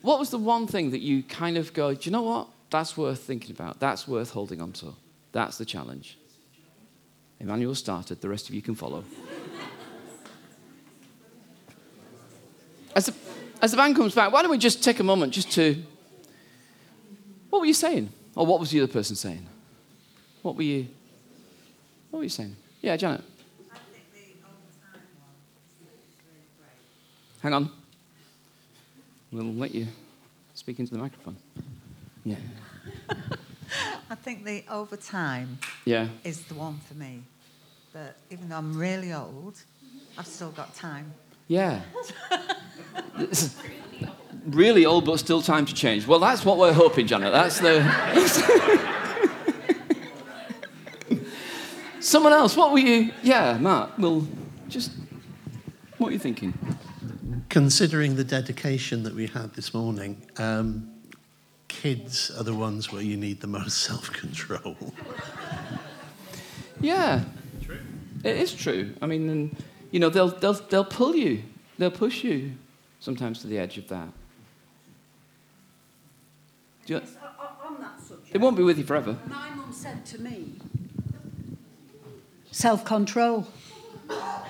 what 0.02 0.18
was 0.18 0.30
the 0.30 0.38
one 0.38 0.66
thing 0.66 0.90
that 0.90 1.00
you 1.00 1.22
kind 1.22 1.56
of 1.56 1.72
go, 1.72 1.94
do 1.94 2.00
you 2.02 2.10
know 2.10 2.22
what? 2.22 2.48
That's 2.70 2.96
worth 2.96 3.20
thinking 3.20 3.52
about. 3.52 3.80
That's 3.80 4.06
worth 4.06 4.30
holding 4.30 4.60
on 4.60 4.72
to. 4.74 4.94
That's 5.30 5.58
the 5.58 5.64
challenge. 5.64 6.18
Emmanuel 7.38 7.74
started, 7.74 8.20
the 8.20 8.28
rest 8.28 8.48
of 8.48 8.54
you 8.54 8.62
can 8.62 8.74
follow. 8.74 9.04
as, 12.94 13.06
the, 13.06 13.14
as 13.60 13.70
the 13.70 13.76
band 13.76 13.96
comes 13.96 14.14
back, 14.14 14.32
why 14.32 14.42
don't 14.42 14.50
we 14.50 14.58
just 14.58 14.82
take 14.82 15.00
a 15.00 15.04
moment 15.04 15.32
just 15.32 15.50
to. 15.52 15.82
What 17.50 17.60
were 17.60 17.66
you 17.66 17.74
saying? 17.74 18.10
Or 18.34 18.46
what 18.46 18.60
was 18.60 18.70
the 18.70 18.80
other 18.80 18.92
person 18.92 19.16
saying? 19.16 19.46
What 20.42 20.56
were 20.56 20.62
you. 20.62 20.88
What 22.10 22.18
were 22.18 22.24
you 22.24 22.30
saying? 22.30 22.56
Yeah, 22.80 22.96
Janet. 22.96 23.22
Hang 27.42 27.54
on. 27.54 27.81
We'll 29.32 29.54
let 29.54 29.74
you 29.74 29.86
speak 30.52 30.78
into 30.78 30.92
the 30.92 30.98
microphone. 30.98 31.36
Yeah. 32.22 32.36
I 34.10 34.14
think 34.14 34.44
the 34.44 34.62
overtime 34.70 35.58
yeah. 35.86 36.08
is 36.22 36.42
the 36.42 36.54
one 36.54 36.78
for 36.86 36.92
me. 36.94 37.22
But 37.94 38.16
even 38.30 38.50
though 38.50 38.58
I'm 38.58 38.76
really 38.76 39.14
old, 39.14 39.54
I've 40.18 40.26
still 40.26 40.50
got 40.50 40.74
time. 40.74 41.14
Yeah. 41.48 41.80
really 44.46 44.84
old, 44.84 45.06
but 45.06 45.18
still 45.18 45.40
time 45.40 45.64
to 45.64 45.72
change. 45.72 46.06
Well, 46.06 46.18
that's 46.18 46.44
what 46.44 46.58
we're 46.58 46.74
hoping, 46.74 47.06
Janet. 47.06 47.32
That's 47.32 47.58
the. 47.58 47.82
Someone 52.00 52.34
else, 52.34 52.54
what 52.54 52.72
were 52.72 52.78
you? 52.78 53.12
Yeah, 53.22 53.56
Matt, 53.56 53.98
well, 53.98 54.26
just. 54.68 54.92
What 55.96 56.08
are 56.08 56.12
you 56.12 56.18
thinking? 56.18 56.52
Considering 57.52 58.16
the 58.16 58.24
dedication 58.24 59.02
that 59.02 59.14
we 59.14 59.26
had 59.26 59.52
this 59.52 59.74
morning, 59.74 60.16
um, 60.38 60.90
kids 61.68 62.30
are 62.30 62.44
the 62.44 62.54
ones 62.54 62.90
where 62.90 63.02
you 63.02 63.14
need 63.14 63.42
the 63.42 63.46
most 63.46 63.76
self 63.86 64.10
control. 64.10 64.74
yeah. 66.80 67.22
True. 67.62 67.76
It 68.24 68.38
is 68.38 68.54
true. 68.54 68.94
I 69.02 69.06
mean, 69.06 69.54
you 69.90 70.00
know, 70.00 70.08
they'll, 70.08 70.28
they'll, 70.28 70.54
they'll 70.54 70.82
pull 70.82 71.14
you, 71.14 71.42
they'll 71.76 71.90
push 71.90 72.24
you 72.24 72.52
sometimes 73.00 73.42
to 73.42 73.48
the 73.48 73.58
edge 73.58 73.76
of 73.76 73.86
that. 73.88 74.08
You, 76.86 77.00
yes, 77.00 77.16
on 77.62 77.78
that 77.82 78.00
subject, 78.00 78.32
they 78.32 78.38
won't 78.38 78.56
be 78.56 78.62
with 78.62 78.78
you 78.78 78.84
forever. 78.84 79.18
My 79.26 79.50
mum 79.50 79.74
said 79.74 80.06
to 80.06 80.18
me, 80.22 80.54
self 82.50 82.82
control. 82.86 83.46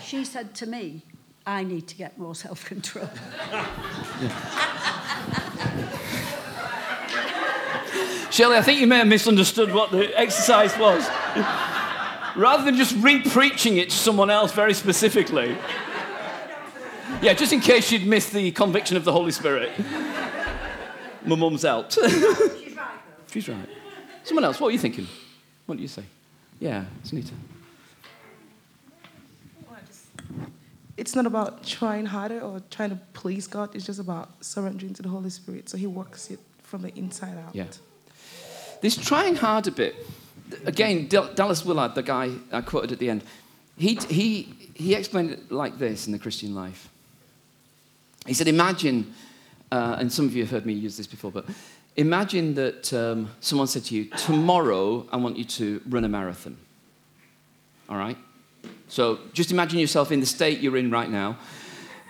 She 0.00 0.24
said 0.24 0.54
to 0.54 0.66
me, 0.66 1.02
I 1.46 1.64
need 1.64 1.88
to 1.88 1.96
get 1.96 2.18
more 2.18 2.34
self 2.34 2.64
control. 2.64 3.08
Shelley, 8.30 8.56
I 8.56 8.62
think 8.62 8.80
you 8.80 8.86
may 8.86 8.98
have 8.98 9.06
misunderstood 9.06 9.74
what 9.74 9.90
the 9.90 10.18
exercise 10.18 10.76
was. 10.78 11.06
Rather 12.34 12.64
than 12.64 12.76
just 12.76 12.96
re 13.02 13.20
preaching 13.20 13.76
it 13.76 13.90
to 13.90 13.96
someone 13.96 14.30
else 14.30 14.52
very 14.52 14.72
specifically. 14.72 15.56
Yeah, 17.20 17.34
just 17.34 17.52
in 17.52 17.60
case 17.60 17.92
you'd 17.92 18.06
missed 18.06 18.32
the 18.32 18.50
conviction 18.52 18.96
of 18.96 19.04
the 19.04 19.12
Holy 19.12 19.32
Spirit. 19.32 19.70
My 21.26 21.36
mum's 21.36 21.62
helped. 21.62 21.92
She's 21.92 22.74
right. 22.74 23.00
She's 23.30 23.48
right. 23.48 23.68
Someone 24.24 24.44
else, 24.44 24.58
what 24.58 24.68
are 24.68 24.72
you 24.72 24.78
thinking? 24.78 25.06
What 25.66 25.76
do 25.76 25.82
you 25.82 25.88
say? 25.88 26.04
Yeah, 26.58 26.84
it's 27.00 27.10
Sunita. 27.10 27.32
It's 30.96 31.14
not 31.14 31.26
about 31.26 31.64
trying 31.64 32.06
harder 32.06 32.40
or 32.40 32.60
trying 32.70 32.90
to 32.90 32.98
please 33.12 33.46
God. 33.46 33.74
It's 33.74 33.86
just 33.86 34.00
about 34.00 34.44
surrendering 34.44 34.94
to 34.94 35.02
the 35.02 35.08
Holy 35.08 35.30
Spirit. 35.30 35.68
So 35.68 35.76
He 35.76 35.86
works 35.86 36.30
it 36.30 36.38
from 36.62 36.82
the 36.82 36.94
inside 36.96 37.36
out. 37.38 37.54
Yeah. 37.54 37.66
This 38.80 38.96
trying 38.96 39.36
hard 39.36 39.66
a 39.68 39.70
bit. 39.70 39.94
Again, 40.66 41.08
Dallas 41.08 41.64
Willard, 41.64 41.94
the 41.94 42.02
guy 42.02 42.30
I 42.50 42.60
quoted 42.60 42.92
at 42.92 42.98
the 42.98 43.08
end, 43.08 43.24
he, 43.76 43.94
he, 44.10 44.54
he 44.74 44.94
explained 44.94 45.30
it 45.30 45.50
like 45.50 45.78
this 45.78 46.06
in 46.06 46.12
the 46.12 46.18
Christian 46.18 46.54
life. 46.54 46.90
He 48.26 48.34
said, 48.34 48.48
Imagine, 48.48 49.14
uh, 49.70 49.96
and 49.98 50.12
some 50.12 50.26
of 50.26 50.34
you 50.34 50.42
have 50.42 50.50
heard 50.50 50.66
me 50.66 50.74
use 50.74 50.96
this 50.96 51.06
before, 51.06 51.30
but 51.30 51.46
imagine 51.96 52.54
that 52.54 52.92
um, 52.92 53.30
someone 53.40 53.66
said 53.66 53.84
to 53.84 53.94
you, 53.94 54.04
Tomorrow 54.10 55.06
I 55.10 55.16
want 55.16 55.36
you 55.38 55.44
to 55.44 55.80
run 55.88 56.04
a 56.04 56.08
marathon. 56.08 56.56
All 57.88 57.96
right? 57.96 58.18
So 58.88 59.20
just 59.32 59.50
imagine 59.50 59.78
yourself 59.78 60.12
in 60.12 60.20
the 60.20 60.26
state 60.26 60.60
you're 60.60 60.76
in 60.76 60.90
right 60.90 61.08
now, 61.08 61.38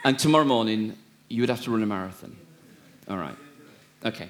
and 0.04 0.18
tomorrow 0.18 0.44
morning 0.44 0.96
you 1.28 1.40
would 1.40 1.48
have 1.48 1.62
to 1.62 1.70
run 1.70 1.82
a 1.82 1.86
marathon. 1.86 2.36
All 3.08 3.16
right. 3.16 3.36
Okay. 4.04 4.28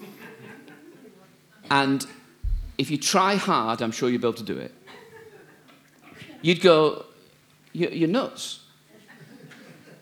and 1.70 2.04
if 2.76 2.90
you 2.90 2.98
try 2.98 3.36
hard, 3.36 3.82
I'm 3.82 3.92
sure 3.92 4.10
you'll 4.10 4.20
be 4.20 4.26
able 4.26 4.38
to 4.38 4.42
do 4.42 4.58
it. 4.58 4.74
You'd 6.42 6.60
go, 6.60 7.06
you're 7.72 8.08
nuts. 8.08 8.60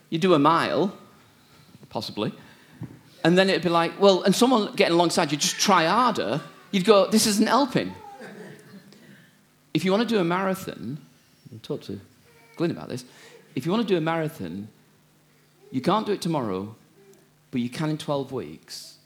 You 0.09 0.19
do 0.19 0.33
a 0.33 0.39
mile, 0.39 0.97
possibly, 1.89 2.33
and 3.23 3.37
then 3.37 3.49
it'd 3.49 3.61
be 3.61 3.69
like, 3.69 3.99
well, 3.99 4.23
and 4.23 4.35
someone 4.35 4.73
getting 4.75 4.95
alongside 4.95 5.31
you, 5.31 5.37
just 5.37 5.59
try 5.59 5.85
harder. 5.85 6.41
You'd 6.71 6.85
go, 6.85 7.07
this 7.07 7.27
isn't 7.27 7.47
helping 7.47 7.93
if 9.73 9.83
you 9.83 9.91
want 9.91 10.07
to 10.07 10.15
do 10.15 10.19
a 10.19 10.23
marathon, 10.23 10.99
talk 11.61 11.81
to 11.83 11.99
Glenn 12.55 12.71
about 12.71 12.89
this. 12.89 13.05
If 13.55 13.65
you 13.65 13.71
want 13.71 13.87
to 13.87 13.91
do 13.91 13.97
a 13.97 14.01
marathon, 14.01 14.67
you 15.71 15.81
can't 15.81 16.05
do 16.05 16.11
it 16.11 16.21
tomorrow, 16.21 16.75
but 17.51 17.61
you 17.61 17.69
can 17.69 17.89
in 17.89 17.97
12 17.97 18.31
weeks 18.31 18.97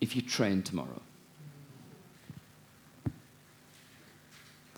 if 0.00 0.14
you 0.14 0.22
train 0.22 0.62
tomorrow. 0.62 1.02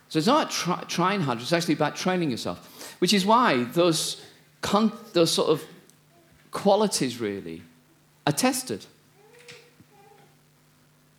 So 0.08 0.18
it's 0.18 0.26
not 0.26 0.50
try, 0.50 0.82
trying 0.88 1.22
hard, 1.22 1.40
it's 1.40 1.54
actually 1.54 1.74
about 1.74 1.96
training 1.96 2.30
yourself, 2.30 2.96
which 2.98 3.14
is 3.14 3.24
why 3.24 3.64
those, 3.64 4.22
con- 4.60 4.92
those 5.14 5.30
sort 5.30 5.48
of 5.48 5.64
qualities 6.50 7.18
really 7.18 7.62
are 8.26 8.32
tested. 8.32 8.84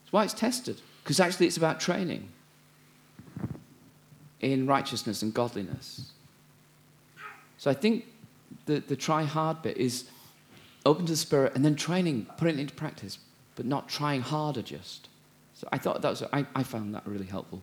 It's 0.04 0.12
why 0.12 0.26
it's 0.26 0.34
tested, 0.36 0.80
because 1.04 1.20
actually 1.20 1.48
it's 1.48 1.58
about 1.58 1.80
training 1.80 2.30
in 4.44 4.68
righteousness 4.68 5.22
and 5.22 5.34
godliness. 5.34 6.12
So 7.58 7.72
I 7.72 7.74
think 7.74 8.06
the, 8.66 8.80
the 8.80 8.96
try 8.96 9.24
hard 9.24 9.62
bit 9.62 9.78
is 9.78 10.06
open 10.86 11.06
to 11.06 11.14
the 11.14 11.18
Spirit 11.18 11.54
and 11.56 11.64
then 11.64 11.76
training, 11.76 12.28
putting 12.38 12.58
it 12.60 12.62
into 12.62 12.74
practice, 12.74 13.20
but 13.56 13.66
not 13.66 13.88
trying 13.88 14.22
harder 14.22 14.62
just. 14.62 15.08
So 15.56 15.68
I 15.72 15.78
thought 15.78 16.02
that 16.02 16.10
was, 16.10 16.24
I, 16.34 16.46
I 16.56 16.64
found 16.64 16.94
that 16.94 17.08
a 17.08 17.10
really 17.10 17.26
helpful 17.26 17.62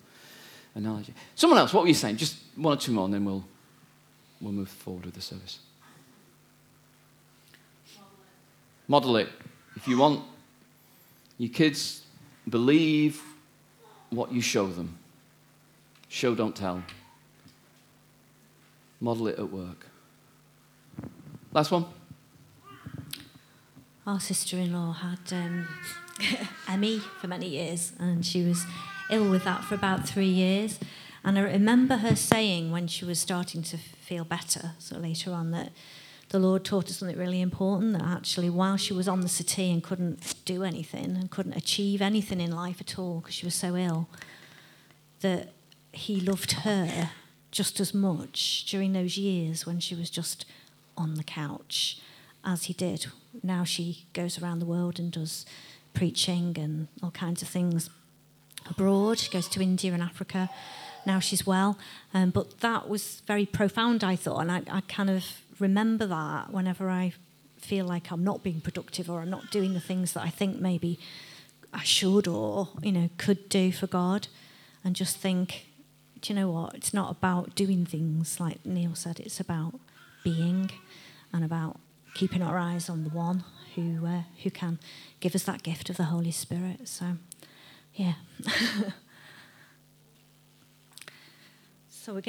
analogy. 0.75 1.13
Someone 1.35 1.59
else, 1.59 1.75
what 1.75 1.83
were 1.83 1.89
you 1.89 1.95
saying? 1.95 2.17
Just 2.17 2.37
one 2.57 2.79
or 2.79 2.81
two 2.81 2.93
more 2.93 3.05
and 3.05 3.13
then 3.13 3.25
we'll, 3.25 3.45
we'll 4.41 4.53
move 4.53 4.69
forward 4.69 5.05
with 5.05 5.15
the 5.15 5.21
service. 5.21 5.59
Model 8.89 9.17
it. 9.19 9.29
If 9.77 9.87
you 9.87 9.99
want 9.99 10.25
your 11.37 11.51
kids, 11.51 12.03
believe 12.49 13.23
what 14.09 14.33
you 14.33 14.41
show 14.41 14.67
them. 14.67 15.00
Show, 16.13 16.35
don't 16.35 16.57
tell. 16.57 16.83
Model 19.01 19.29
it 19.29 19.39
at 19.39 19.51
work. 19.51 19.87
Last 21.53 21.71
one. 21.71 21.87
Our 24.05 24.19
sister 24.19 24.57
in 24.57 24.73
law 24.73 24.93
had 24.93 25.33
um, 25.33 25.69
for 27.21 27.29
many 27.29 27.49
years, 27.49 27.93
and 28.01 28.27
she 28.27 28.43
was 28.43 28.67
ill 29.09 29.31
with 29.31 29.45
that 29.45 29.63
for 29.63 29.77
about 29.77 30.07
three 30.09 30.29
years. 30.29 30.81
And 31.23 31.39
I 31.39 31.43
remember 31.43 31.99
her 31.99 32.17
saying 32.17 32.73
when 32.73 32.89
she 32.89 33.05
was 33.05 33.21
starting 33.21 33.63
to 33.63 33.77
feel 33.77 34.25
better, 34.25 34.73
so 34.81 34.99
later 34.99 35.31
on, 35.31 35.53
that 35.53 35.71
the 36.31 36.41
Lord 36.41 36.65
taught 36.65 36.89
her 36.89 36.93
something 36.93 37.17
really 37.17 37.41
important 37.41 37.93
that 37.93 38.03
actually, 38.03 38.51
while 38.51 38.77
she 38.77 38.93
was 38.93 39.07
on 39.07 39.21
the 39.21 39.29
settee 39.29 39.71
and 39.71 39.81
couldn't 39.81 40.35
do 40.45 40.65
anything 40.65 41.17
and 41.17 41.31
couldn't 41.31 41.57
achieve 41.57 42.03
anything 42.03 42.41
in 42.41 42.51
life 42.51 42.81
at 42.81 42.99
all 42.99 43.21
because 43.21 43.35
she 43.37 43.47
was 43.47 43.55
so 43.55 43.77
ill, 43.77 44.09
that 45.21 45.53
He 45.93 46.21
loved 46.21 46.53
her 46.53 47.11
just 47.51 47.81
as 47.81 47.93
much 47.93 48.65
during 48.65 48.93
those 48.93 49.17
years 49.17 49.67
when 49.67 49.81
she 49.81 49.95
was 49.95 50.09
just 50.09 50.45
on 50.97 51.15
the 51.15 51.25
couch 51.25 52.01
as 52.45 52.65
He 52.65 52.73
did. 52.73 53.07
Now 53.43 53.65
she 53.65 54.07
goes 54.13 54.41
around 54.41 54.61
the 54.61 54.67
world 54.67 54.99
and 54.99 55.11
does 55.11 55.45
preaching 55.95 56.57
and 56.59 56.89
all 57.03 57.11
kinds 57.11 57.43
of 57.43 57.49
things 57.49 57.91
abroad. 58.69 59.19
She 59.19 59.31
goes 59.31 59.49
to 59.49 59.61
India 59.61 59.93
and 59.93 60.03
Africa. 60.03 60.49
Now 61.07 61.19
she's 61.19 61.47
well. 61.47 61.79
Um, 62.13 62.31
but 62.31 62.61
that 62.61 62.89
was 62.89 63.23
very 63.27 63.47
profound, 63.47 64.05
I 64.05 64.17
thought. 64.17 64.41
And 64.41 64.53
I, 64.53 64.63
I 64.71 64.81
kind 64.83 65.11
of 65.11 65.25
remember 65.59 66.07
that 66.07 66.53
whenever 66.53 66.89
I 66.91 67.13
feel 67.59 67.87
like 67.87 68.11
I'm 68.11 68.25
not 68.25 68.43
being 68.43 68.61
productive 68.61 69.11
or 69.11 69.21
I'm 69.21 69.31
not 69.31 69.51
doing 69.51 69.75
the 69.75 69.81
things 69.81 70.13
that 70.13 70.23
I 70.23 70.31
think 70.31 70.61
maybe 70.61 70.99
I 71.73 71.83
should 71.85 72.27
or, 72.27 72.69
you 72.83 72.93
know, 72.93 73.11
could 73.19 73.49
do 73.49 73.73
for 73.73 73.87
God. 73.87 74.29
And 74.83 74.97
just 74.97 75.19
think, 75.19 75.67
do 76.21 76.33
you 76.33 76.39
know 76.39 76.51
what? 76.51 76.75
It's 76.75 76.93
not 76.93 77.11
about 77.11 77.55
doing 77.55 77.87
things 77.87 78.41
like 78.41 78.65
Neil 78.65 78.95
said, 78.95 79.21
it's 79.21 79.41
about 79.41 79.81
being 80.23 80.71
and 81.33 81.45
about 81.45 81.81
keeping 82.15 82.43
our 82.43 82.59
eyes 82.59 82.91
on 82.91 83.05
the 83.05 83.11
one 83.11 83.45
who, 83.75 84.05
uh, 84.07 84.23
who 84.43 84.51
can 84.51 84.79
give 85.21 85.35
us 85.35 85.45
that 85.45 85.63
gift 85.63 85.89
of 85.91 85.97
the 85.97 86.05
Holy 86.05 86.31
Spirit. 86.31 86.89
So, 86.89 87.17
yeah. 87.95 88.15
so 91.89 92.13
we're 92.15 92.21
going 92.21 92.23
to. 92.23 92.29